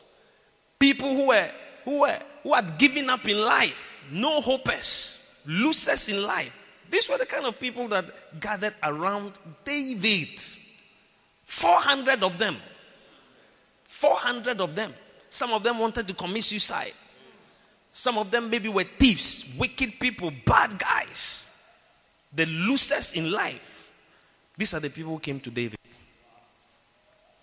[0.80, 1.52] People who were
[1.86, 3.98] who were who had given up in life.
[4.12, 5.44] No hopers.
[5.48, 10.30] Losers in life these were the kind of people that gathered around David.
[11.46, 12.58] 400 of them.
[13.86, 14.94] 400 of them.
[15.30, 16.94] Some of them wanted to commit suicide.
[17.92, 21.50] Some of them maybe were thieves, wicked people, bad guys.
[22.34, 23.92] The losers in life.
[24.58, 25.80] These are the people who came to David.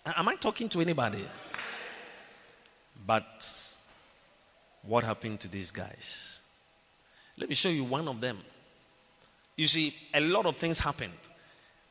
[0.05, 1.27] Am I talking to anybody?
[3.07, 3.75] But
[4.83, 6.41] what happened to these guys?
[7.39, 8.39] Let me show you one of them.
[9.57, 11.13] You see, a lot of things happened.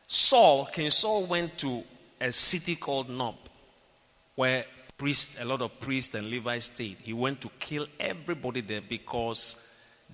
[0.08, 1.84] Saul, King Saul went to
[2.21, 3.36] a city called Nob,
[4.36, 4.65] where
[4.97, 6.97] priests, a lot of priests and Levites stayed.
[7.01, 9.58] He went to kill everybody there because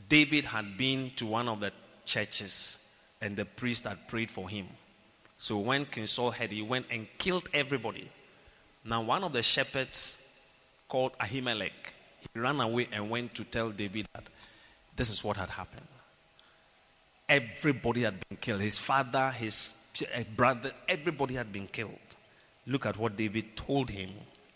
[0.10, 1.72] David had been to one of the
[2.06, 2.78] churches
[3.22, 4.68] and the priest had prayed for him.
[5.38, 8.10] So when King Saul heard, he went and killed everybody.
[8.84, 10.18] Now, one of the shepherds
[10.88, 11.72] called Ahimelech,
[12.34, 14.24] he ran away and went to tell David that
[14.96, 15.88] this is what had happened.
[17.30, 18.62] Everybody had been killed.
[18.62, 19.74] His father, his
[20.36, 21.92] brother, everybody had been killed.
[22.68, 24.10] Look at what David told him.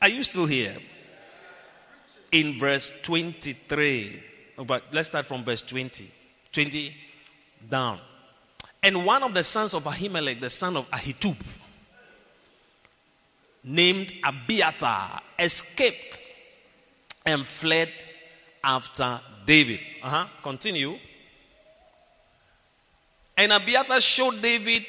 [0.06, 0.76] Are you still here?
[2.32, 4.22] In verse 23.
[4.68, 6.08] But let's start from verse 20.
[6.52, 6.96] 20
[7.68, 7.98] down.
[8.84, 11.36] And one of the sons of Ahimelech, the son of Ahitub,
[13.64, 16.30] named Abiathar, escaped
[17.26, 17.90] and fled
[18.64, 19.80] after David.
[20.04, 20.28] Uh huh.
[20.44, 21.00] Continue.
[23.36, 24.86] And Abiathar showed David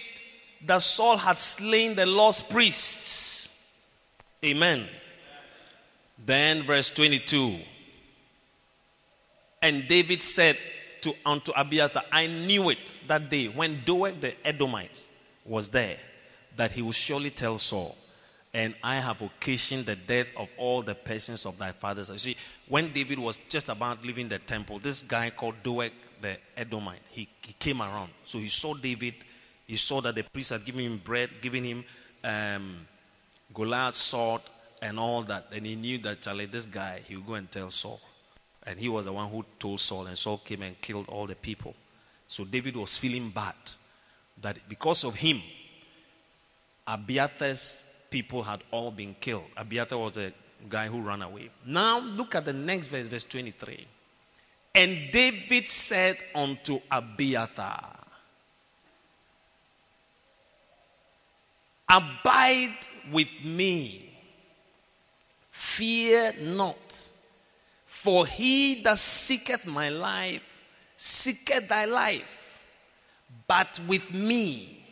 [0.67, 3.49] that Saul had slain the lost priests.
[4.45, 4.87] Amen.
[6.27, 7.57] Then, verse 22.
[9.63, 10.59] And David said
[11.03, 15.05] to unto Abiathar, I knew it that day when Doeg the Edomite
[15.45, 15.97] was there,
[16.57, 17.97] that he would surely tell Saul,
[18.53, 22.11] and I have occasioned the death of all the persons of thy fathers.
[22.11, 22.37] You see,
[22.69, 27.29] when David was just about leaving the temple, this guy called Doeg the Edomite, he,
[27.43, 28.11] he came around.
[28.25, 29.15] So he saw David,
[29.67, 31.85] he saw that the priest had given him bread, given him
[32.25, 32.79] um,
[33.55, 34.43] Goliath's sword,
[34.83, 35.49] and all that.
[35.53, 38.01] And he knew that, Charlie, this guy, he would go and tell Saul.
[38.65, 41.37] And he was the one who told Saul, and Saul came and killed all the
[41.37, 41.75] people.
[42.27, 43.55] So David was feeling bad
[44.43, 45.41] that because of him,
[46.87, 49.45] Abiathar's people had all been killed.
[49.57, 50.33] Abiathar was the
[50.69, 51.51] guy who ran away.
[51.65, 53.87] Now look at the next verse, verse 23.
[54.75, 57.93] And David said unto Abiathar,
[61.89, 64.16] Abide with me,
[65.57, 67.11] fear not,
[67.87, 70.43] for he that seeketh my life
[70.97, 72.61] seeketh thy life,
[73.49, 74.83] but with me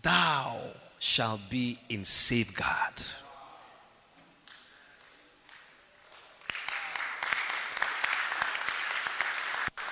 [0.00, 0.60] thou
[1.00, 3.02] shalt be in safeguard.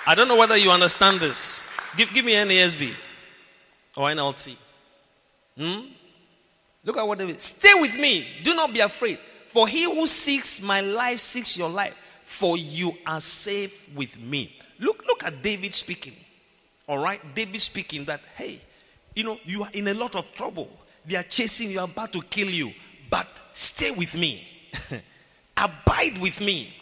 [0.06, 1.62] I don't know whether you understand this.
[1.96, 2.94] Give, give me NASB
[3.96, 4.56] or NLT.
[5.56, 5.80] Hmm?
[6.84, 7.40] Look at what David.
[7.40, 8.26] Stay with me.
[8.42, 9.18] Do not be afraid.
[9.48, 11.96] For he who seeks my life seeks your life.
[12.24, 14.54] For you are safe with me.
[14.78, 16.12] Look, look at David speaking.
[16.86, 17.20] All right?
[17.34, 18.60] David speaking that, hey,
[19.14, 20.68] you know, you are in a lot of trouble.
[21.06, 22.72] They are chasing you, about to kill you.
[23.10, 24.46] But stay with me.
[25.56, 26.74] Abide with me.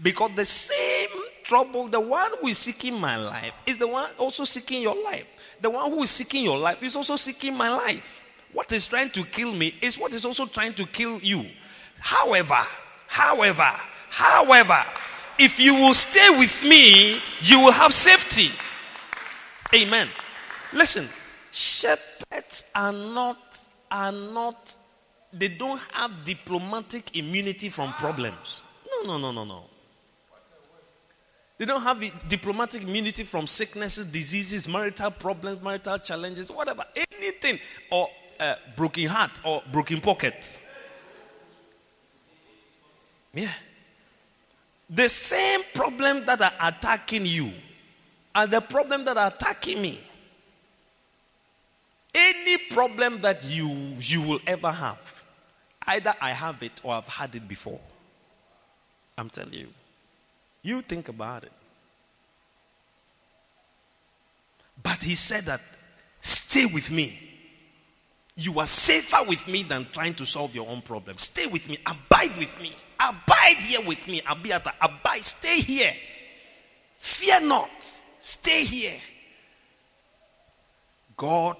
[0.00, 1.08] Because the same
[1.44, 5.26] trouble, the one who is seeking my life is the one also seeking your life.
[5.60, 8.22] The one who is seeking your life is also seeking my life.
[8.52, 11.46] What is trying to kill me is what is also trying to kill you.
[12.02, 12.58] However,
[13.06, 13.72] however,
[14.10, 14.84] however,
[15.38, 18.50] if you will stay with me, you will have safety.
[19.72, 20.08] Amen.
[20.72, 21.08] Listen,
[21.52, 23.38] shepherds are not
[23.90, 24.74] are not
[25.32, 28.64] they don't have diplomatic immunity from problems.
[29.04, 29.64] No, no, no, no, no.
[31.56, 38.08] They don't have diplomatic immunity from sicknesses, diseases, marital problems, marital challenges, whatever, anything, or
[38.40, 40.60] uh, broken heart or broken pocket.
[43.34, 43.52] Yeah.
[44.90, 47.52] The same problem that are attacking you
[48.34, 50.00] are the problem that are attacking me.
[52.14, 55.24] Any problem that you you will ever have,
[55.86, 57.80] either I have it or I've had it before.
[59.16, 59.68] I'm telling you.
[60.62, 61.52] You think about it.
[64.82, 65.60] But he said that
[66.20, 67.31] stay with me
[68.34, 71.18] you are safer with me than trying to solve your own problem.
[71.18, 71.78] Stay with me.
[71.86, 72.74] Abide with me.
[72.98, 74.20] Abide here with me.
[74.22, 74.72] Abiata.
[74.80, 75.24] Abide.
[75.24, 75.92] Stay here.
[76.96, 78.00] Fear not.
[78.20, 78.98] Stay here.
[81.16, 81.56] God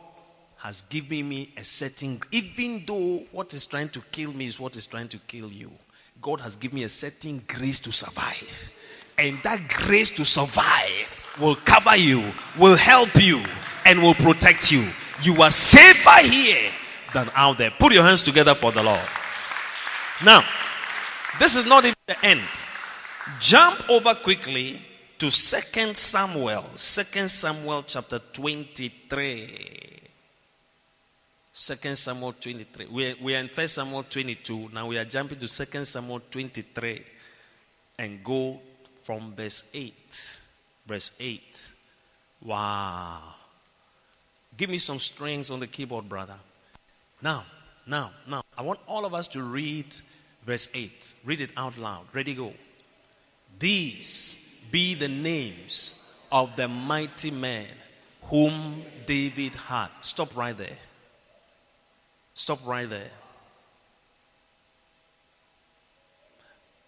[0.58, 4.76] has given me a certain, even though what is trying to kill me is what
[4.76, 5.70] is trying to kill you,
[6.22, 8.70] God has given me a certain grace to survive.
[9.18, 13.42] And that grace to survive will cover you, will help you,
[13.84, 14.88] and will protect you.
[15.22, 16.70] You are safer here
[17.14, 17.70] than out there.
[17.70, 19.00] Put your hands together for the Lord.
[20.24, 20.44] Now,
[21.38, 22.42] this is not even the end.
[23.38, 24.82] Jump over quickly
[25.18, 26.64] to Second Samuel.
[26.74, 30.00] Second Samuel chapter 23.
[31.52, 32.86] Second Samuel 23.
[32.86, 34.70] We are, we are in First Samuel 22.
[34.72, 37.04] Now we are jumping to Second Samuel 23
[37.98, 38.58] and go
[39.02, 40.38] from verse 8.
[40.86, 41.70] Verse 8.
[42.42, 43.34] Wow.
[44.56, 46.36] Give me some strings on the keyboard, brother.
[47.20, 47.44] Now,
[47.86, 49.94] now, now, I want all of us to read
[50.46, 51.14] verse 8.
[51.24, 52.06] Read it out loud.
[52.12, 52.52] Ready, go.
[53.58, 54.38] These
[54.70, 55.96] be the names
[56.30, 57.66] of the mighty men
[58.24, 59.88] whom David had.
[60.00, 60.78] Stop right there.
[62.34, 63.10] Stop right there.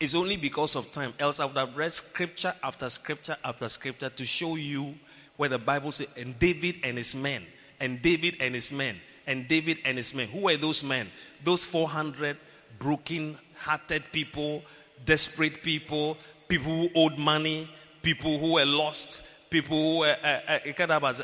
[0.00, 1.14] It's only because of time.
[1.18, 4.94] Else, I would have read scripture after scripture after scripture to show you
[5.36, 7.42] where the Bible says, and David and his men,
[7.80, 8.96] and David and his men,
[9.26, 10.28] and David and his men.
[10.28, 11.08] Who were those men?
[11.42, 12.36] Those 400
[12.78, 14.62] broken hearted people,
[15.04, 16.16] desperate people,
[16.48, 17.70] people who owed money,
[18.02, 20.16] people who were lost, people who were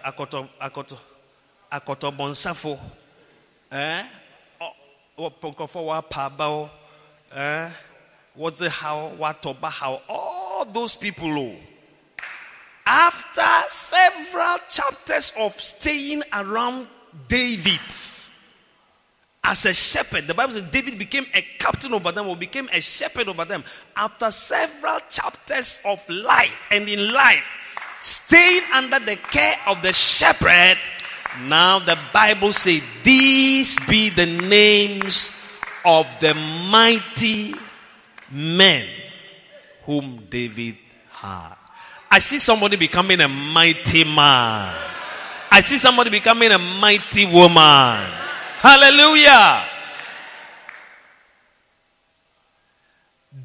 [0.05, 0.99] akoto akoto
[1.73, 2.11] akoto
[3.73, 4.05] eh
[6.11, 6.71] pabao
[7.35, 7.71] eh
[8.35, 11.57] what's it how what how all those people oh
[12.87, 16.89] after several chapters of staying around
[17.29, 17.81] David
[19.43, 22.81] as a shepherd, the Bible says David became a captain over them or became a
[22.81, 23.65] shepherd over them.
[23.97, 27.45] After several chapters of life, and in life,
[28.01, 30.79] staying under the care of the shepherd,
[31.47, 35.33] now the Bible says, These be the names
[35.85, 36.35] of the
[36.71, 37.55] mighty
[38.31, 38.87] men
[39.85, 40.77] whom David
[41.13, 41.57] had.
[42.11, 44.75] I see somebody becoming a mighty man.
[45.51, 47.99] I see somebody becoming a mighty woman.
[48.59, 49.65] Hallelujah.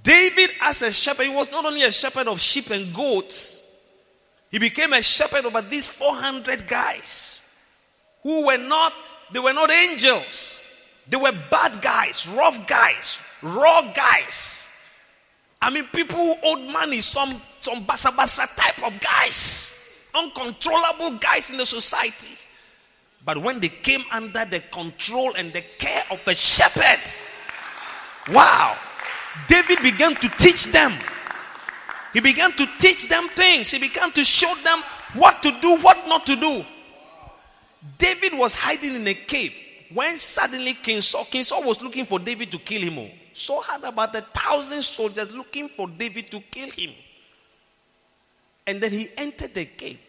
[0.01, 3.63] David, as a shepherd, he was not only a shepherd of sheep and goats,
[4.51, 7.43] he became a shepherd over these 400 guys
[8.23, 8.93] who were not,
[9.31, 10.63] they were not angels.
[11.07, 14.71] They were bad guys, rough guys, raw guys.
[15.61, 21.49] I mean, people who owed money, some, some basa basa type of guys, uncontrollable guys
[21.49, 22.29] in the society.
[23.25, 27.01] But when they came under the control and the care of a shepherd,
[28.31, 28.77] wow,
[29.47, 30.93] David began to teach them.
[32.13, 33.71] He began to teach them things.
[33.71, 34.79] He began to show them
[35.15, 36.63] what to do, what not to do.
[37.97, 39.53] David was hiding in a cave
[39.91, 42.99] when suddenly King Saul, King Saul was looking for David to kill him.
[42.99, 43.09] Oh.
[43.33, 46.91] Saul had about a thousand soldiers looking for David to kill him.
[48.67, 49.99] And then he entered the cave.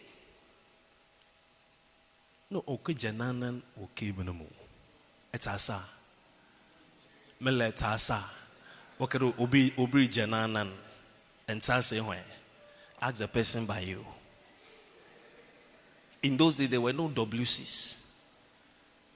[2.51, 4.47] No, okay, jananan okay benamu.
[5.33, 5.81] It's asa.
[7.41, 8.23] Mele asa.
[8.99, 10.71] Wakero obi obi jananan.
[11.49, 11.63] And
[12.07, 12.19] when
[13.01, 14.05] ask the person by you.
[16.23, 17.99] In those days there were no WCs.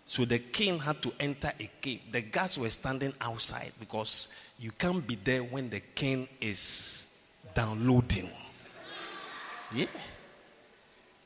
[0.05, 2.01] So the king had to enter a cave.
[2.11, 4.28] The guards were standing outside because
[4.59, 7.07] you can't be there when the king is
[7.55, 8.28] downloading.
[9.74, 9.86] Yeah.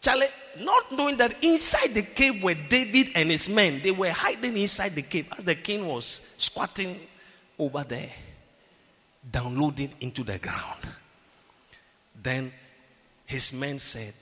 [0.01, 0.27] Charlie,
[0.61, 4.91] not knowing that inside the cave were David and his men, they were hiding inside
[4.91, 6.95] the cave as the king was squatting
[7.59, 8.11] over there,
[9.31, 10.81] downloading into the ground.
[12.23, 12.53] Then
[13.25, 14.15] his men said,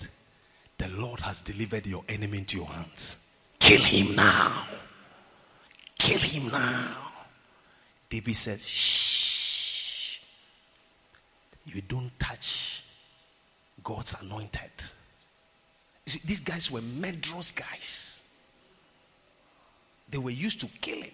[0.79, 3.17] The Lord has delivered your enemy into your hands.
[3.59, 4.65] Kill him now.
[5.99, 6.97] Kill him now.
[8.09, 10.21] David said, Shh.
[11.67, 12.83] You don't touch
[13.83, 14.71] God's anointed.
[16.07, 18.23] See, these guys were murderous guys.
[20.09, 21.13] They were used to killing.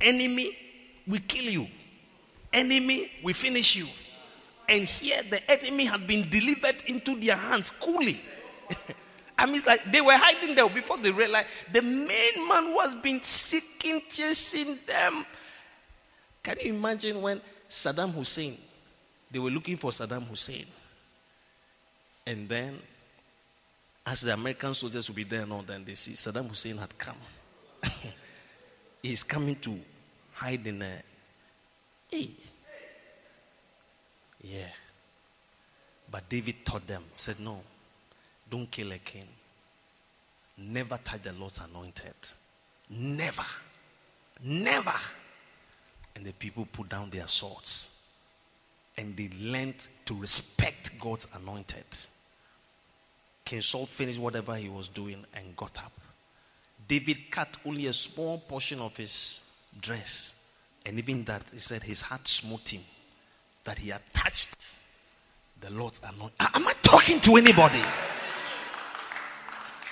[0.00, 0.56] Enemy,
[1.06, 1.66] we kill you.
[2.52, 3.86] Enemy, we finish you.
[4.68, 8.20] And here the enemy had been delivered into their hands coolly.
[9.38, 12.78] I mean, it's like they were hiding there before they realized the main man who
[12.80, 15.24] has been seeking, chasing them.
[16.42, 18.56] Can you imagine when Saddam Hussein,
[19.30, 20.66] they were looking for Saddam Hussein.
[22.26, 22.78] And then,
[24.06, 26.96] as the American soldiers will be there and all, then they see Saddam Hussein had
[26.98, 27.16] come.
[29.02, 29.78] He's coming to
[30.32, 31.02] hide in a.
[32.10, 32.30] Hey.
[34.42, 34.68] Yeah.
[36.10, 37.60] But David taught them, said, No,
[38.50, 39.26] don't kill a king.
[40.58, 42.14] Never touch the Lord's anointed.
[42.90, 43.46] Never.
[44.44, 44.94] Never.
[46.14, 47.98] And the people put down their swords.
[48.96, 51.84] And they learned to respect God's anointed.
[53.44, 55.92] King Saul finished whatever he was doing and got up.
[56.86, 59.42] David cut only a small portion of his
[59.80, 60.34] dress.
[60.84, 62.82] And even that, he said his heart smote him
[63.64, 64.78] that he had touched
[65.60, 66.46] the Lord's anointing.
[66.54, 67.80] Am I talking to anybody?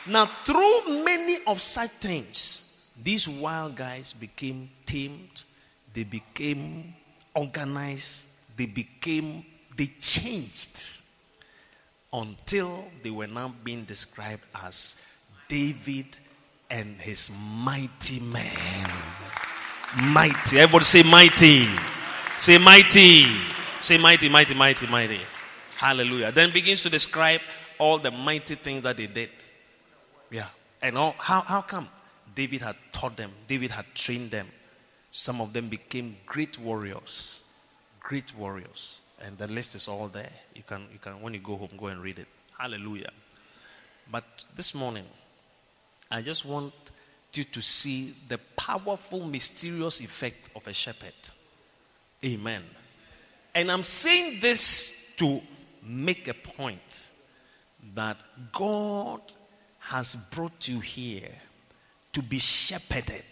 [0.07, 5.45] Now, through many of such things, these wild guys became tamed,
[5.93, 6.95] they became
[7.35, 9.45] organized, they became,
[9.77, 11.00] they changed
[12.13, 14.97] until they were now being described as
[15.49, 16.19] David
[16.71, 17.31] and his
[17.63, 18.91] mighty men.
[20.03, 20.59] Mighty.
[20.59, 21.67] Everybody say mighty.
[22.39, 23.27] Say mighty.
[23.81, 25.21] Say mighty, mighty, mighty, mighty.
[25.77, 26.33] Hallelujah.
[26.33, 27.41] Then begins to describe
[27.79, 29.31] all the mighty things that they did.
[30.31, 30.49] Yeah.
[30.83, 31.89] And all, how, how come?
[32.35, 34.47] David had taught them, David had trained them.
[35.11, 37.43] Some of them became great warriors.
[38.01, 39.03] Great warriors.
[39.23, 40.31] And the list is all there.
[40.55, 42.27] You can, you can, when you go home, go and read it.
[42.59, 43.11] Hallelujah.
[44.11, 44.25] But
[44.57, 45.05] this morning,
[46.11, 46.73] I just want
[47.35, 51.13] you to see the powerful, mysterious effect of a shepherd.
[52.25, 52.63] Amen.
[53.55, 55.41] And I'm saying this to
[55.83, 57.11] make a point
[57.95, 58.17] that
[58.53, 59.21] God
[59.79, 61.31] has brought you here
[62.13, 63.25] to be shepherded.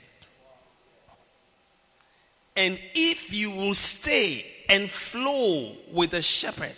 [2.57, 6.77] And if you will stay and flow with the shepherd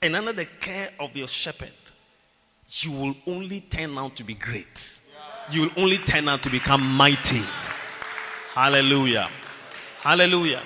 [0.00, 1.70] and under the care of your shepherd,
[2.68, 4.98] you will only turn out to be great.
[5.50, 7.42] You will only turn out to become mighty.
[8.54, 9.28] Hallelujah.
[10.00, 10.62] Hallelujah.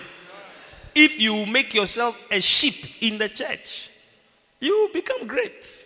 [0.94, 3.90] If you make yourself a sheep in the church,
[4.60, 5.84] you will become great.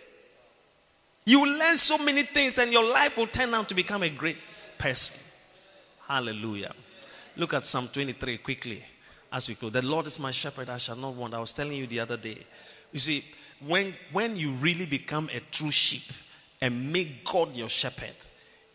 [1.25, 4.09] You will learn so many things, and your life will turn out to become a
[4.09, 4.37] great
[4.77, 5.19] person.
[6.07, 6.73] Hallelujah.
[7.35, 8.83] Look at Psalm 23 quickly
[9.31, 9.69] as we go.
[9.69, 11.33] The Lord is my shepherd, I shall not want.
[11.33, 12.37] I was telling you the other day.
[12.91, 13.23] You see,
[13.65, 16.11] when, when you really become a true sheep
[16.59, 18.15] and make God your shepherd,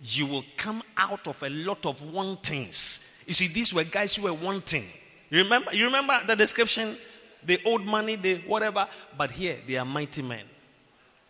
[0.00, 3.22] you will come out of a lot of wantings.
[3.26, 4.84] You see, these were guys who were wanting.
[5.30, 6.96] You remember, you remember the description?
[7.44, 8.88] They owed money, they whatever.
[9.16, 10.44] But here, they are mighty men.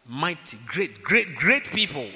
[0.06, 2.08] Mighty, great, great, great people.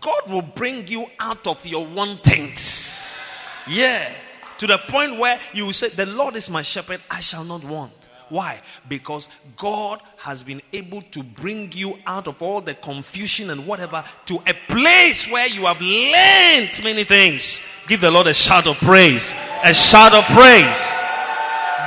[0.00, 3.20] God will bring you out of your wantings.
[3.68, 4.12] Yeah.
[4.58, 7.64] To the point where you will say, The Lord is my shepherd, I shall not
[7.64, 7.92] want.
[8.28, 8.60] Why?
[8.88, 14.04] Because God has been able to bring you out of all the confusion and whatever
[14.26, 17.62] to a place where you have learned many things.
[17.86, 19.32] Give the Lord a shout of praise.
[19.64, 21.02] A shout of praise.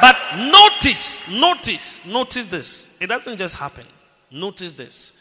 [0.01, 0.17] But
[0.51, 2.97] notice, notice, notice this.
[2.99, 3.85] It doesn't just happen.
[4.31, 5.19] Notice this.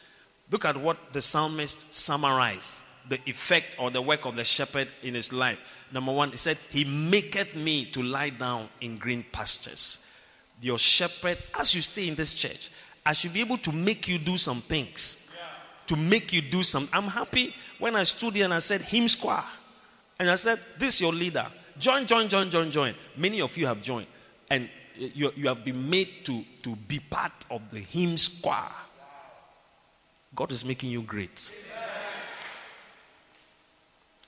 [0.50, 5.14] Look at what the psalmist summarized the effect or the work of the shepherd in
[5.14, 5.58] his life.
[5.92, 9.98] Number one, he said, He maketh me to lie down in green pastures.
[10.60, 12.70] Your shepherd, as you stay in this church,
[13.04, 15.28] I should be able to make you do some things.
[15.86, 16.88] To make you do some.
[16.92, 19.42] I'm happy when I stood here and I said, Hymn Square.
[20.18, 21.46] And I said, This is your leader.
[21.78, 22.94] Join, join, join, join, join.
[23.16, 24.06] Many of you have joined.
[24.50, 28.68] And you, you have been made to, to be part of the hymn square.
[30.34, 31.52] God is making you great.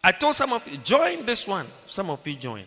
[0.05, 1.67] I told some of you, join this one.
[1.87, 2.67] Some of you joined.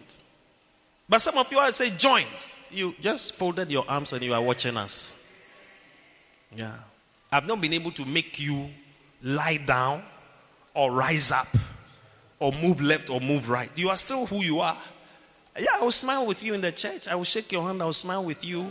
[1.07, 2.25] But some of you, I say, join.
[2.71, 5.15] You just folded your arms and you are watching us.
[6.55, 6.73] Yeah.
[7.31, 8.69] I've not been able to make you
[9.21, 10.03] lie down
[10.73, 11.47] or rise up
[12.39, 13.69] or move left or move right.
[13.75, 14.77] You are still who you are.
[15.57, 17.07] Yeah, I will smile with you in the church.
[17.07, 17.81] I will shake your hand.
[17.81, 18.65] I will smile with you.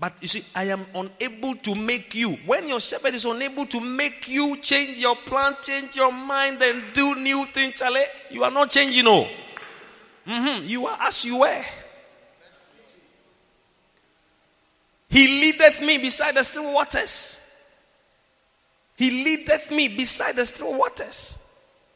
[0.00, 2.32] But you see, I am unable to make you.
[2.46, 6.82] When your shepherd is unable to make you change your plan, change your mind, and
[6.94, 9.28] do new things, Charlie, you are not changing, no.
[10.26, 10.66] Mm-hmm.
[10.66, 11.64] You are as you were.
[15.10, 17.38] He leadeth me beside the still waters.
[18.96, 21.38] He leadeth me beside the still waters.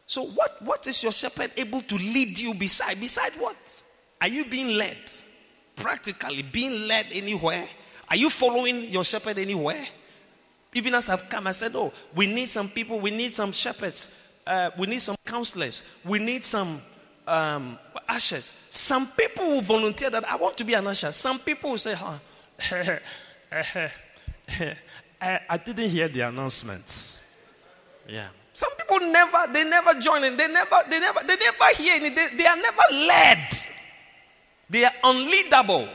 [0.06, 3.00] So, what, what is your shepherd able to lead you beside?
[3.00, 3.82] Beside what?
[4.20, 4.98] Are you being led?
[5.76, 7.66] Practically being led anywhere?
[8.14, 9.84] Are you following your shepherd anywhere?
[10.72, 14.14] Even as I've come, I said, Oh, we need some people, we need some shepherds,
[14.46, 16.80] uh, we need some counselors, we need some
[17.26, 17.76] um,
[18.08, 18.54] ushers.
[18.70, 21.10] Some people will volunteer that I want to be an usher.
[21.10, 22.18] Some people will say, huh,
[25.20, 27.20] I, I didn't hear the announcements.
[28.08, 28.28] Yeah.
[28.52, 30.36] Some people never, they never join in.
[30.36, 32.10] They never, they never, they never hear any.
[32.10, 33.48] They, they are never led.
[34.70, 35.88] They are unleadable.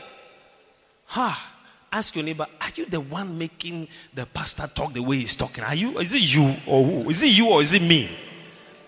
[1.06, 1.49] Ha.
[1.92, 5.64] Ask your neighbor, are you the one making the pastor talk the way he's talking?
[5.64, 5.98] Are you?
[5.98, 7.10] Is it you or who?
[7.10, 8.08] Is it you or is it me?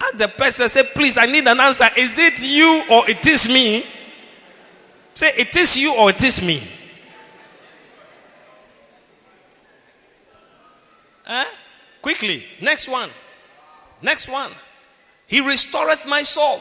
[0.01, 1.89] Ask the person, say, please, I need an answer.
[1.97, 3.85] Is it you or it is me?
[5.15, 6.63] Say, it is you or it is me.
[11.27, 11.45] Eh?
[12.01, 12.45] Quickly.
[12.61, 13.11] Next one.
[14.01, 14.53] Next one.
[15.27, 16.61] He restoreth my soul.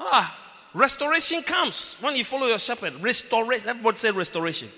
[0.00, 0.36] Ah,
[0.74, 2.94] restoration comes when you follow your shepherd.
[3.00, 3.68] Restoration.
[3.68, 4.68] Everybody say restoration.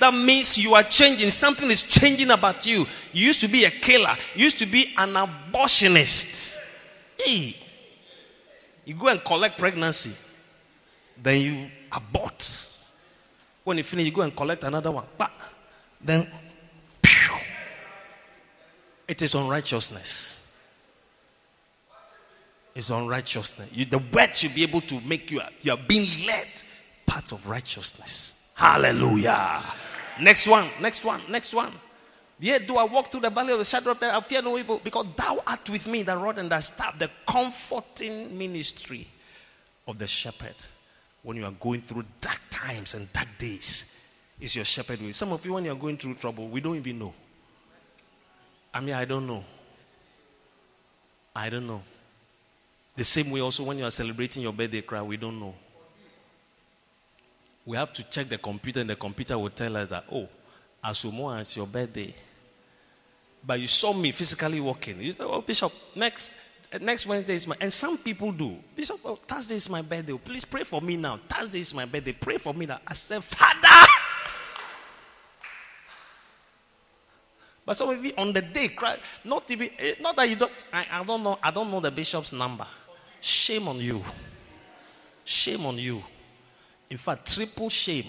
[0.00, 1.28] That means you are changing.
[1.28, 2.86] Something is changing about you.
[3.12, 4.16] You used to be a killer.
[4.34, 6.58] You used to be an abortionist.
[7.18, 7.54] Hey,
[8.86, 10.12] you go and collect pregnancy.
[11.22, 12.70] Then you abort.
[13.62, 15.04] When you finish, you go and collect another one.
[15.18, 15.32] But
[16.00, 16.26] then,
[17.02, 17.36] pew,
[19.06, 20.38] it is unrighteousness.
[22.74, 23.68] It's unrighteousness.
[23.70, 26.48] You, the word should be able to make you, you are being led
[27.04, 28.50] part of righteousness.
[28.54, 29.62] Hallelujah.
[30.20, 31.72] Next one, next one, next one.
[32.38, 34.56] Yet do I walk through the valley of the shadow of death, I fear no
[34.56, 39.06] evil, because thou art with me, the rod and the staff, the comforting ministry
[39.86, 40.54] of the shepherd.
[41.22, 43.94] When you are going through dark times and dark days,
[44.40, 45.12] is your shepherd with you?
[45.12, 47.12] Some of you, when you're going through trouble, we don't even know.
[48.72, 49.44] I mean, I don't know.
[51.36, 51.82] I don't know.
[52.96, 55.54] The same way, also, when you are celebrating your birthday cry, we don't know.
[57.70, 60.28] We have to check the computer, and the computer will tell us that, oh,
[60.82, 62.12] Asumo, it's your birthday.
[63.46, 65.00] But you saw me physically walking.
[65.00, 66.36] You say, oh, Bishop, next
[66.80, 68.56] next Wednesday is my, and some people do.
[68.74, 70.18] Bishop, oh, Thursday is my birthday.
[70.18, 71.20] Please pray for me now.
[71.28, 72.10] Thursday is my birthday.
[72.10, 72.80] Pray for me now.
[72.84, 73.88] I said, Father.
[77.64, 80.50] But some of you on the day cry, not even, eh, not that you don't,
[80.72, 82.66] I, I don't know, I don't know the bishop's number.
[83.20, 84.02] Shame on you.
[85.24, 86.02] Shame on you.
[86.90, 88.06] In fact, triple shame.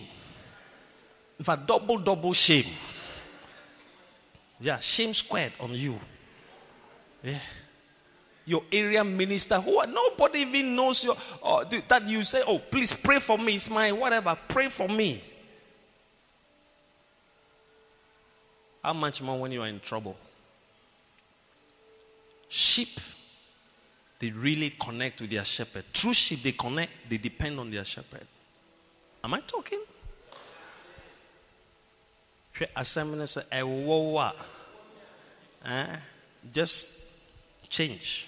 [1.38, 2.66] In fact, double, double shame.
[4.60, 6.00] Yeah, shame squared on you.
[7.24, 7.40] Yeah.
[8.46, 13.20] Your area minister, who nobody even knows your, uh, that you say, oh, please pray
[13.20, 13.56] for me.
[13.56, 14.36] It's my whatever.
[14.48, 15.24] Pray for me.
[18.84, 20.18] How much more when you are in trouble?
[22.50, 23.00] Sheep,
[24.18, 25.86] they really connect with their shepherd.
[25.94, 28.28] True sheep, they connect, they depend on their shepherd.
[29.24, 29.80] Am I talking?
[32.76, 33.42] Assembly say,
[35.66, 35.86] eh?
[36.52, 36.90] Just
[37.70, 38.28] change.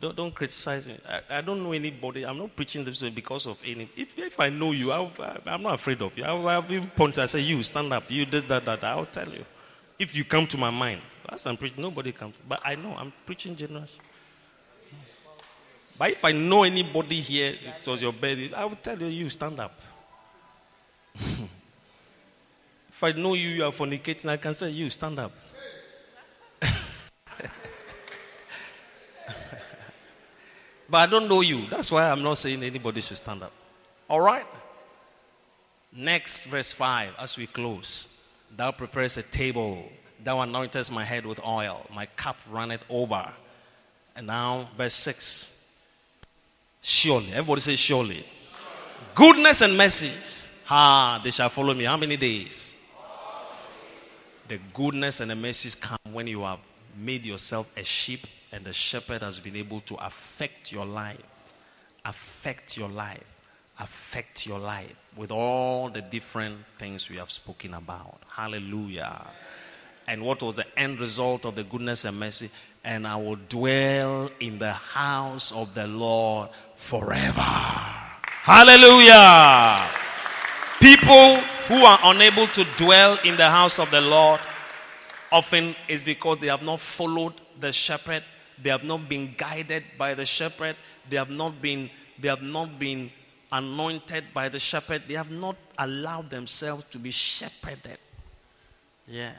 [0.00, 0.96] Don't, don't criticize me.
[1.08, 2.24] I, I, don't know anybody.
[2.24, 3.88] I'm not preaching this way because of any.
[3.96, 5.10] If, if I know you, I,
[5.46, 6.24] am not afraid of you.
[6.24, 7.18] I, will even point.
[7.18, 8.10] I say, you stand up.
[8.10, 8.84] You did that, that.
[8.84, 9.44] I'll tell you.
[9.98, 11.82] If you come to my mind, that's I'm preaching.
[11.82, 12.34] Nobody comes.
[12.48, 13.98] But I know I'm preaching generous.
[15.98, 19.30] But if I know anybody here, it was your birthday, I will tell you, you
[19.30, 19.78] stand up.
[22.94, 25.32] If I know you, you are fornicating, I can say, you stand up.
[30.88, 31.66] but I don't know you.
[31.68, 33.50] That's why I'm not saying anybody should stand up.
[34.08, 34.46] All right?
[35.92, 38.06] Next, verse 5, as we close.
[38.56, 39.90] Thou preparest a table.
[40.22, 41.84] Thou anointest my head with oil.
[41.92, 43.28] My cup runneth over.
[44.14, 45.68] And now, verse 6.
[46.80, 47.32] Surely.
[47.32, 48.24] Everybody say, surely.
[49.16, 50.12] Goodness and mercy.
[50.70, 51.82] Ah, they shall follow me.
[51.82, 52.73] How many days?
[54.48, 56.60] The goodness and the mercies come when you have
[56.96, 61.22] made yourself a sheep and the shepherd has been able to affect your life.
[62.04, 63.34] Affect your life
[63.80, 68.18] affect your life with all the different things we have spoken about.
[68.28, 69.26] Hallelujah.
[70.06, 72.50] And what was the end result of the goodness and mercy?
[72.84, 77.40] And I will dwell in the house of the Lord forever.
[78.42, 80.03] Hallelujah.
[80.84, 84.38] People who are unable to dwell in the house of the Lord
[85.32, 88.22] often is because they have not followed the shepherd,
[88.62, 90.76] they have not been guided by the shepherd,
[91.08, 93.10] they have not been they have not been
[93.50, 97.96] anointed by the shepherd, they have not allowed themselves to be shepherded.
[99.08, 99.32] Yeah.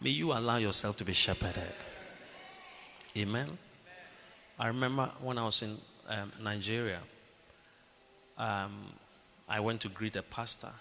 [0.00, 1.74] May you allow yourself to be shepherded.
[3.14, 3.58] Amen.
[4.58, 5.76] I remember when I was in
[6.08, 7.00] um, Nigeria,
[8.38, 8.72] um,
[9.48, 10.72] I went to greet a pastor.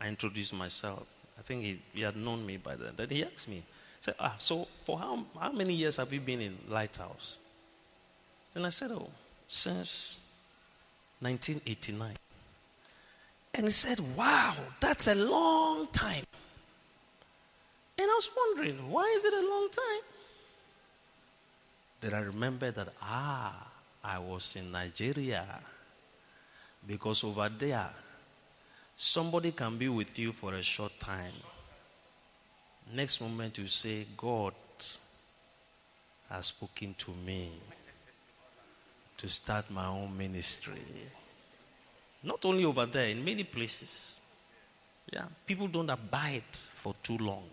[0.00, 1.06] I introduced myself.
[1.38, 2.92] I think he, he had known me by then.
[2.96, 3.62] Then he asked me,
[4.00, 7.38] said, ah, so for how, how many years have you been in Lighthouse?
[8.54, 9.10] Then I said, oh,
[9.46, 10.20] since
[11.20, 12.16] 1989.
[13.54, 16.24] And he said, Wow, that's a long time.
[17.98, 20.02] And I was wondering, why is it a long time?
[22.00, 23.66] Then I remembered that, ah,
[24.02, 25.44] I was in Nigeria.
[26.86, 27.90] Because over there,
[28.96, 31.32] somebody can be with you for a short time.
[32.92, 34.54] Next moment, you say, God
[36.28, 37.50] has spoken to me
[39.16, 40.80] to start my own ministry.
[42.22, 44.20] Not only over there, in many places.
[45.12, 46.42] Yeah, people don't abide
[46.74, 47.48] for too long.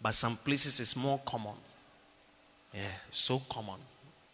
[0.00, 1.54] But some places it's more common.
[2.74, 3.80] Yeah, so common.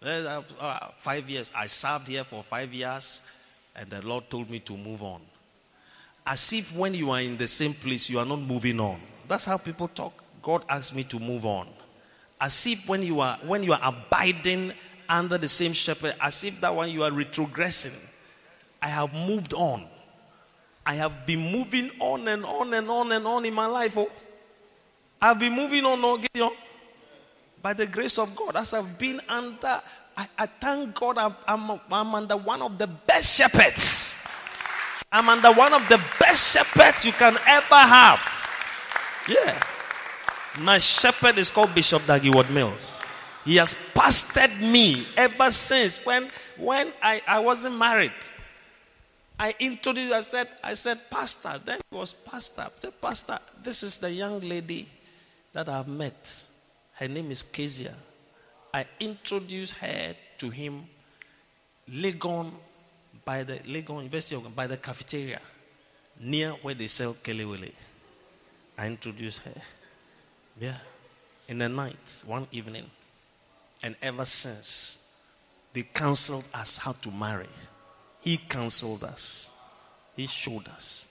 [0.05, 1.51] Uh, uh, five years.
[1.55, 3.23] I served here for five years,
[3.77, 5.21] and the Lord told me to move on.
[6.27, 9.01] As if when you are in the same place, you are not moving on.
[9.29, 10.25] That's how people talk.
[10.43, 11.69] God asked me to move on.
[12.41, 14.73] As if when you are when you are abiding
[15.09, 18.13] under the same shepherd as if that one you are retrogressing.
[18.83, 19.87] I have moved on.
[20.85, 23.97] I have been moving on and on and on and on in my life.
[23.97, 24.11] Oh,
[25.21, 26.53] I've been moving on, oh, Gideon.
[27.63, 29.81] By the grace of God, as I've been under,
[30.17, 34.27] I, I thank God I'm, I'm, I'm under one of the best shepherds.
[35.13, 38.21] I'm under one of the best shepherds you can ever have.
[39.29, 39.63] Yeah.
[40.59, 43.01] My shepherd is called Bishop Dag Heward-Mills.
[43.45, 48.13] He has pastored me ever since when, when I, I wasn't married.
[49.39, 51.61] I introduced, I said, I said, Pastor.
[51.65, 52.63] Then he was Pastor.
[52.63, 54.89] I said, Pastor, this is the young lady
[55.53, 56.45] that I've met.
[56.95, 57.95] Her name is Kezia.
[58.77, 60.85] I introduced her to him,
[61.91, 62.53] Legon,
[63.25, 65.41] by the Legon University of by the cafeteria,
[66.21, 67.73] near where they sell kelewele.
[68.77, 69.63] I introduced her.
[70.61, 70.77] Yeah.
[71.49, 72.85] In the night, one evening.
[73.83, 75.11] And ever since,
[75.73, 77.49] they counseled us how to marry.
[78.21, 79.53] He counseled us.
[80.15, 81.07] He showed us.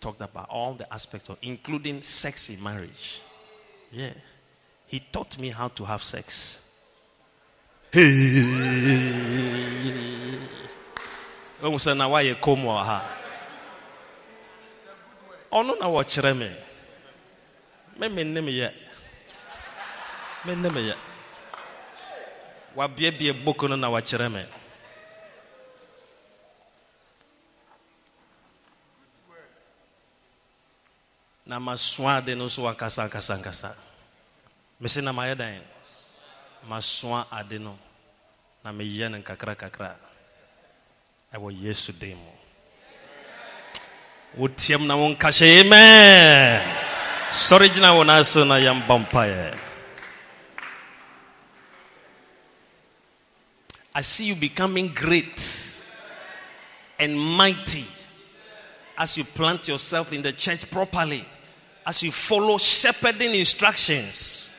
[0.00, 3.20] Talked about all the aspects of, including sex in marriage.
[3.92, 4.14] Yeah.
[4.90, 6.58] He taught me how to have sex.
[7.94, 8.02] Na
[12.42, 13.16] come ha?
[15.52, 16.50] Ono na wɔkyerɛ me.
[17.98, 18.72] Me me nim yɛ.
[20.46, 20.94] Me nim yɛ.
[22.76, 24.44] Wabiebie book no na wɔkyerɛ me.
[31.46, 33.74] na masua ade no so ankasa ankasa ankasa
[34.80, 35.60] mese na mayɛ dan
[36.68, 37.76] masua ade no
[38.64, 39.96] na meyɛ no nkakra kakra
[41.34, 42.32] ɛwɔ yesu den mu
[44.38, 46.62] wotiam na wonka hyɛ amen.
[47.30, 49.58] Sɔre gyina wo no ase na yɛmba mpaeɛ
[53.94, 55.80] I see you becoming great
[56.98, 57.84] and mighty
[58.96, 61.24] as you plant yourself in the church properly
[61.86, 64.50] as you follow shepherding instructions,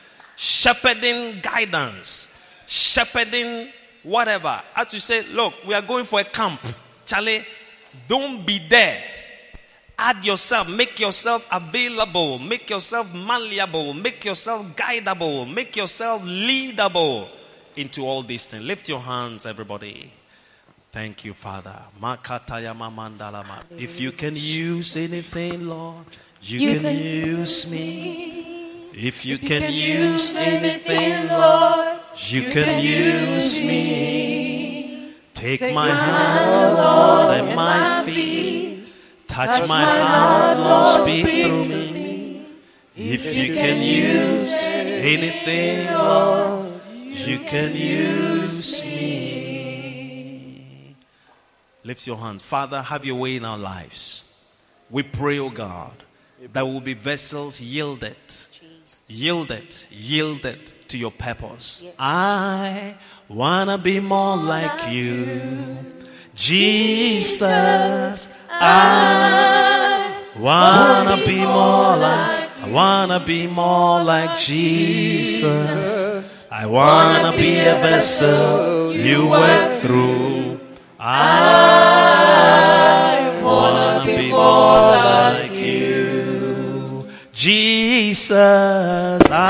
[0.42, 2.36] shepherding guidance,
[2.66, 3.68] shepherding
[4.02, 4.60] whatever.
[4.74, 6.60] As you say, look, we are going for a camp.
[7.06, 7.46] Charlie,
[8.08, 9.00] don't be there.
[9.96, 17.28] Add yourself, make yourself available, make yourself malleable, make yourself guidable, make yourself leadable
[17.76, 18.64] into all these things.
[18.64, 20.12] Lift your hands, everybody.
[20.90, 21.78] Thank you, Father.
[23.78, 26.04] If you can use anything, Lord,
[26.42, 28.51] you, you can, can, use me.
[28.94, 35.14] If you, can, can, use anything, Lord, you can use me.
[35.32, 39.06] Take, Take my hands, Lord, and my feet.
[39.26, 42.46] Touch my heart, Lord, speak through me.
[42.94, 49.66] If you can use anything, Lord, you can use me.
[51.82, 52.42] Lift your hand.
[52.42, 54.26] Father, have your way in our lives.
[54.90, 55.94] We pray, O oh God
[56.52, 58.16] that we will be vessels yielded,
[59.08, 61.82] yielded, yielded to your purpose.
[61.84, 61.94] Yes.
[61.98, 62.94] I
[63.28, 65.76] wanna be more like you,
[66.34, 68.28] Jesus.
[68.50, 72.42] I wanna be more like.
[72.62, 76.06] I wanna be more like Jesus.
[76.48, 80.60] I wanna be a vessel you went through.
[81.00, 81.80] I
[83.42, 87.02] wanna be more like you.
[87.32, 87.71] Jesus,
[89.30, 89.48] I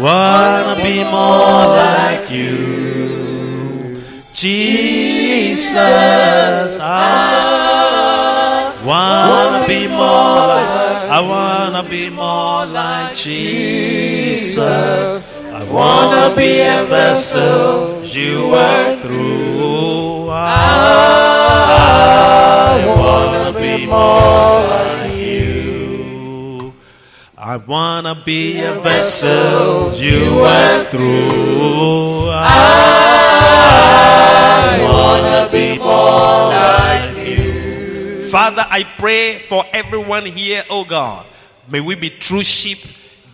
[0.00, 4.02] wanna be more like you.
[4.32, 5.70] Jesus,
[6.80, 7.22] I
[8.84, 14.58] wanna be more like, I wanna be more like Jesus.
[15.52, 20.28] I wanna be a vessel you work through.
[20.30, 20.44] I
[22.98, 24.99] wanna be more like
[27.50, 32.30] I wanna be a vessel you went through.
[32.30, 32.46] I
[34.80, 38.22] wanna be more like you.
[38.30, 41.26] Father, I pray for everyone here, oh God.
[41.68, 42.78] May we be true sheep,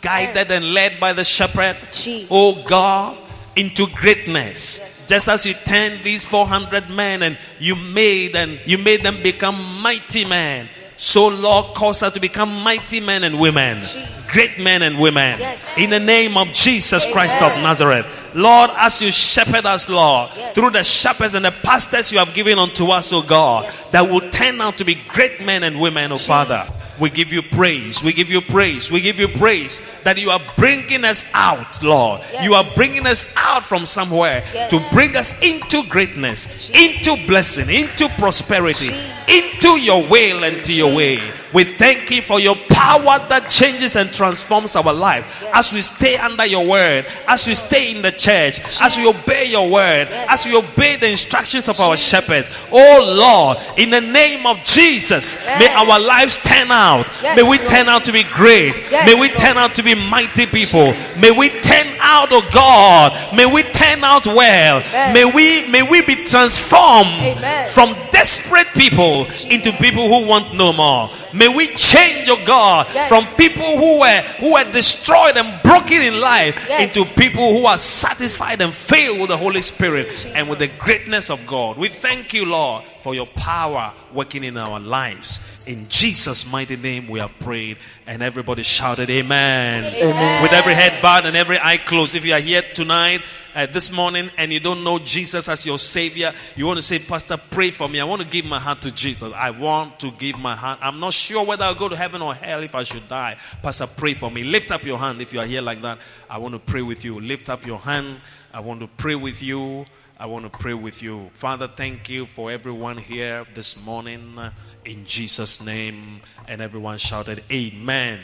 [0.00, 2.28] guided and led by the shepherd, Jesus.
[2.30, 3.18] oh God,
[3.54, 4.78] into greatness.
[4.80, 5.08] Yes.
[5.08, 9.82] Just as you turned these 400 men and you made and you made them become
[9.82, 14.25] mighty men so, Lord, cause us to become mighty men and women, Jesus.
[14.30, 15.38] Great men and women.
[15.38, 15.78] Yes.
[15.78, 17.12] In the name of Jesus Amen.
[17.12, 18.06] Christ of Nazareth.
[18.36, 20.52] Lord, as you shepherd us, Lord, yes.
[20.52, 23.92] through the shepherds and the pastors you have given unto us, O God, yes.
[23.92, 26.62] that will turn out to be great men and women, O Father.
[27.00, 28.02] We give you praise.
[28.02, 28.90] We give you praise.
[28.90, 32.22] We give you praise that you are bringing us out, Lord.
[32.42, 38.08] You are bringing us out from somewhere to bring us into greatness, into blessing, into
[38.18, 38.94] prosperity,
[39.28, 41.18] into your will and to your way.
[41.54, 45.44] We thank you for your power that changes and transforms our life.
[45.54, 49.44] As we stay under your word, as we stay in the church, as we obey
[49.50, 52.44] your word, as we obey the instructions of our shepherd.
[52.72, 57.06] Oh Lord, in the name of Jesus, may our lives turn out.
[57.36, 58.74] May we turn out to be great.
[58.90, 60.92] May we turn out to be mighty people.
[61.20, 63.12] May we turn out, oh God.
[63.36, 64.80] May we turn out well.
[65.12, 67.68] May we may we be transformed Amen.
[67.68, 71.10] from desperate people into people who want no more.
[71.34, 73.08] May we change, oh God, Yes.
[73.08, 74.05] from people who were
[74.38, 76.96] who were destroyed and broken in life Yes.
[76.96, 81.30] into people who are satisfied and filled with the Holy Spirit and with the greatness
[81.30, 81.76] of God.
[81.76, 85.40] We thank you, Lord, for your power working in our lives.
[85.68, 89.84] In Jesus' mighty name, we have prayed, and everybody shouted, Amen.
[89.94, 90.42] Amen.
[90.42, 92.14] With every head bowed and every eye closed.
[92.14, 93.22] If you are here tonight,
[93.56, 96.98] uh, this morning, and you don't know Jesus as your Savior, you want to say,
[96.98, 97.98] Pastor, pray for me.
[97.98, 99.32] I want to give my heart to Jesus.
[99.34, 100.78] I want to give my heart.
[100.82, 103.36] I'm not sure whether I'll go to heaven or hell if I should die.
[103.62, 104.44] Pastor, pray for me.
[104.44, 105.98] Lift up your hand if you are here like that.
[106.28, 107.18] I want to pray with you.
[107.18, 108.20] Lift up your hand.
[108.52, 109.86] I want to pray with you.
[110.18, 111.30] I want to pray with you.
[111.34, 114.38] Father, thank you for everyone here this morning.
[114.38, 114.50] uh,
[114.84, 116.20] In Jesus' name.
[116.48, 118.20] And everyone shouted, Amen.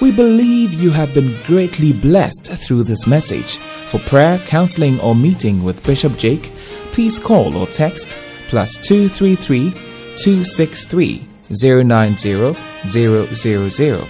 [0.00, 3.58] We believe you have been greatly blessed through this message.
[3.58, 6.52] For prayer, counseling, or meeting with Bishop Jake,
[6.92, 9.70] please call or text plus 233
[10.16, 12.54] 263 090
[12.86, 14.08] 000.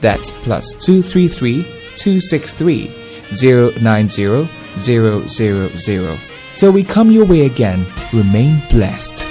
[0.00, 1.62] That's plus 233
[1.94, 2.90] 263
[3.80, 6.18] 090 000.
[6.56, 9.29] Till we come your way again, remain blessed.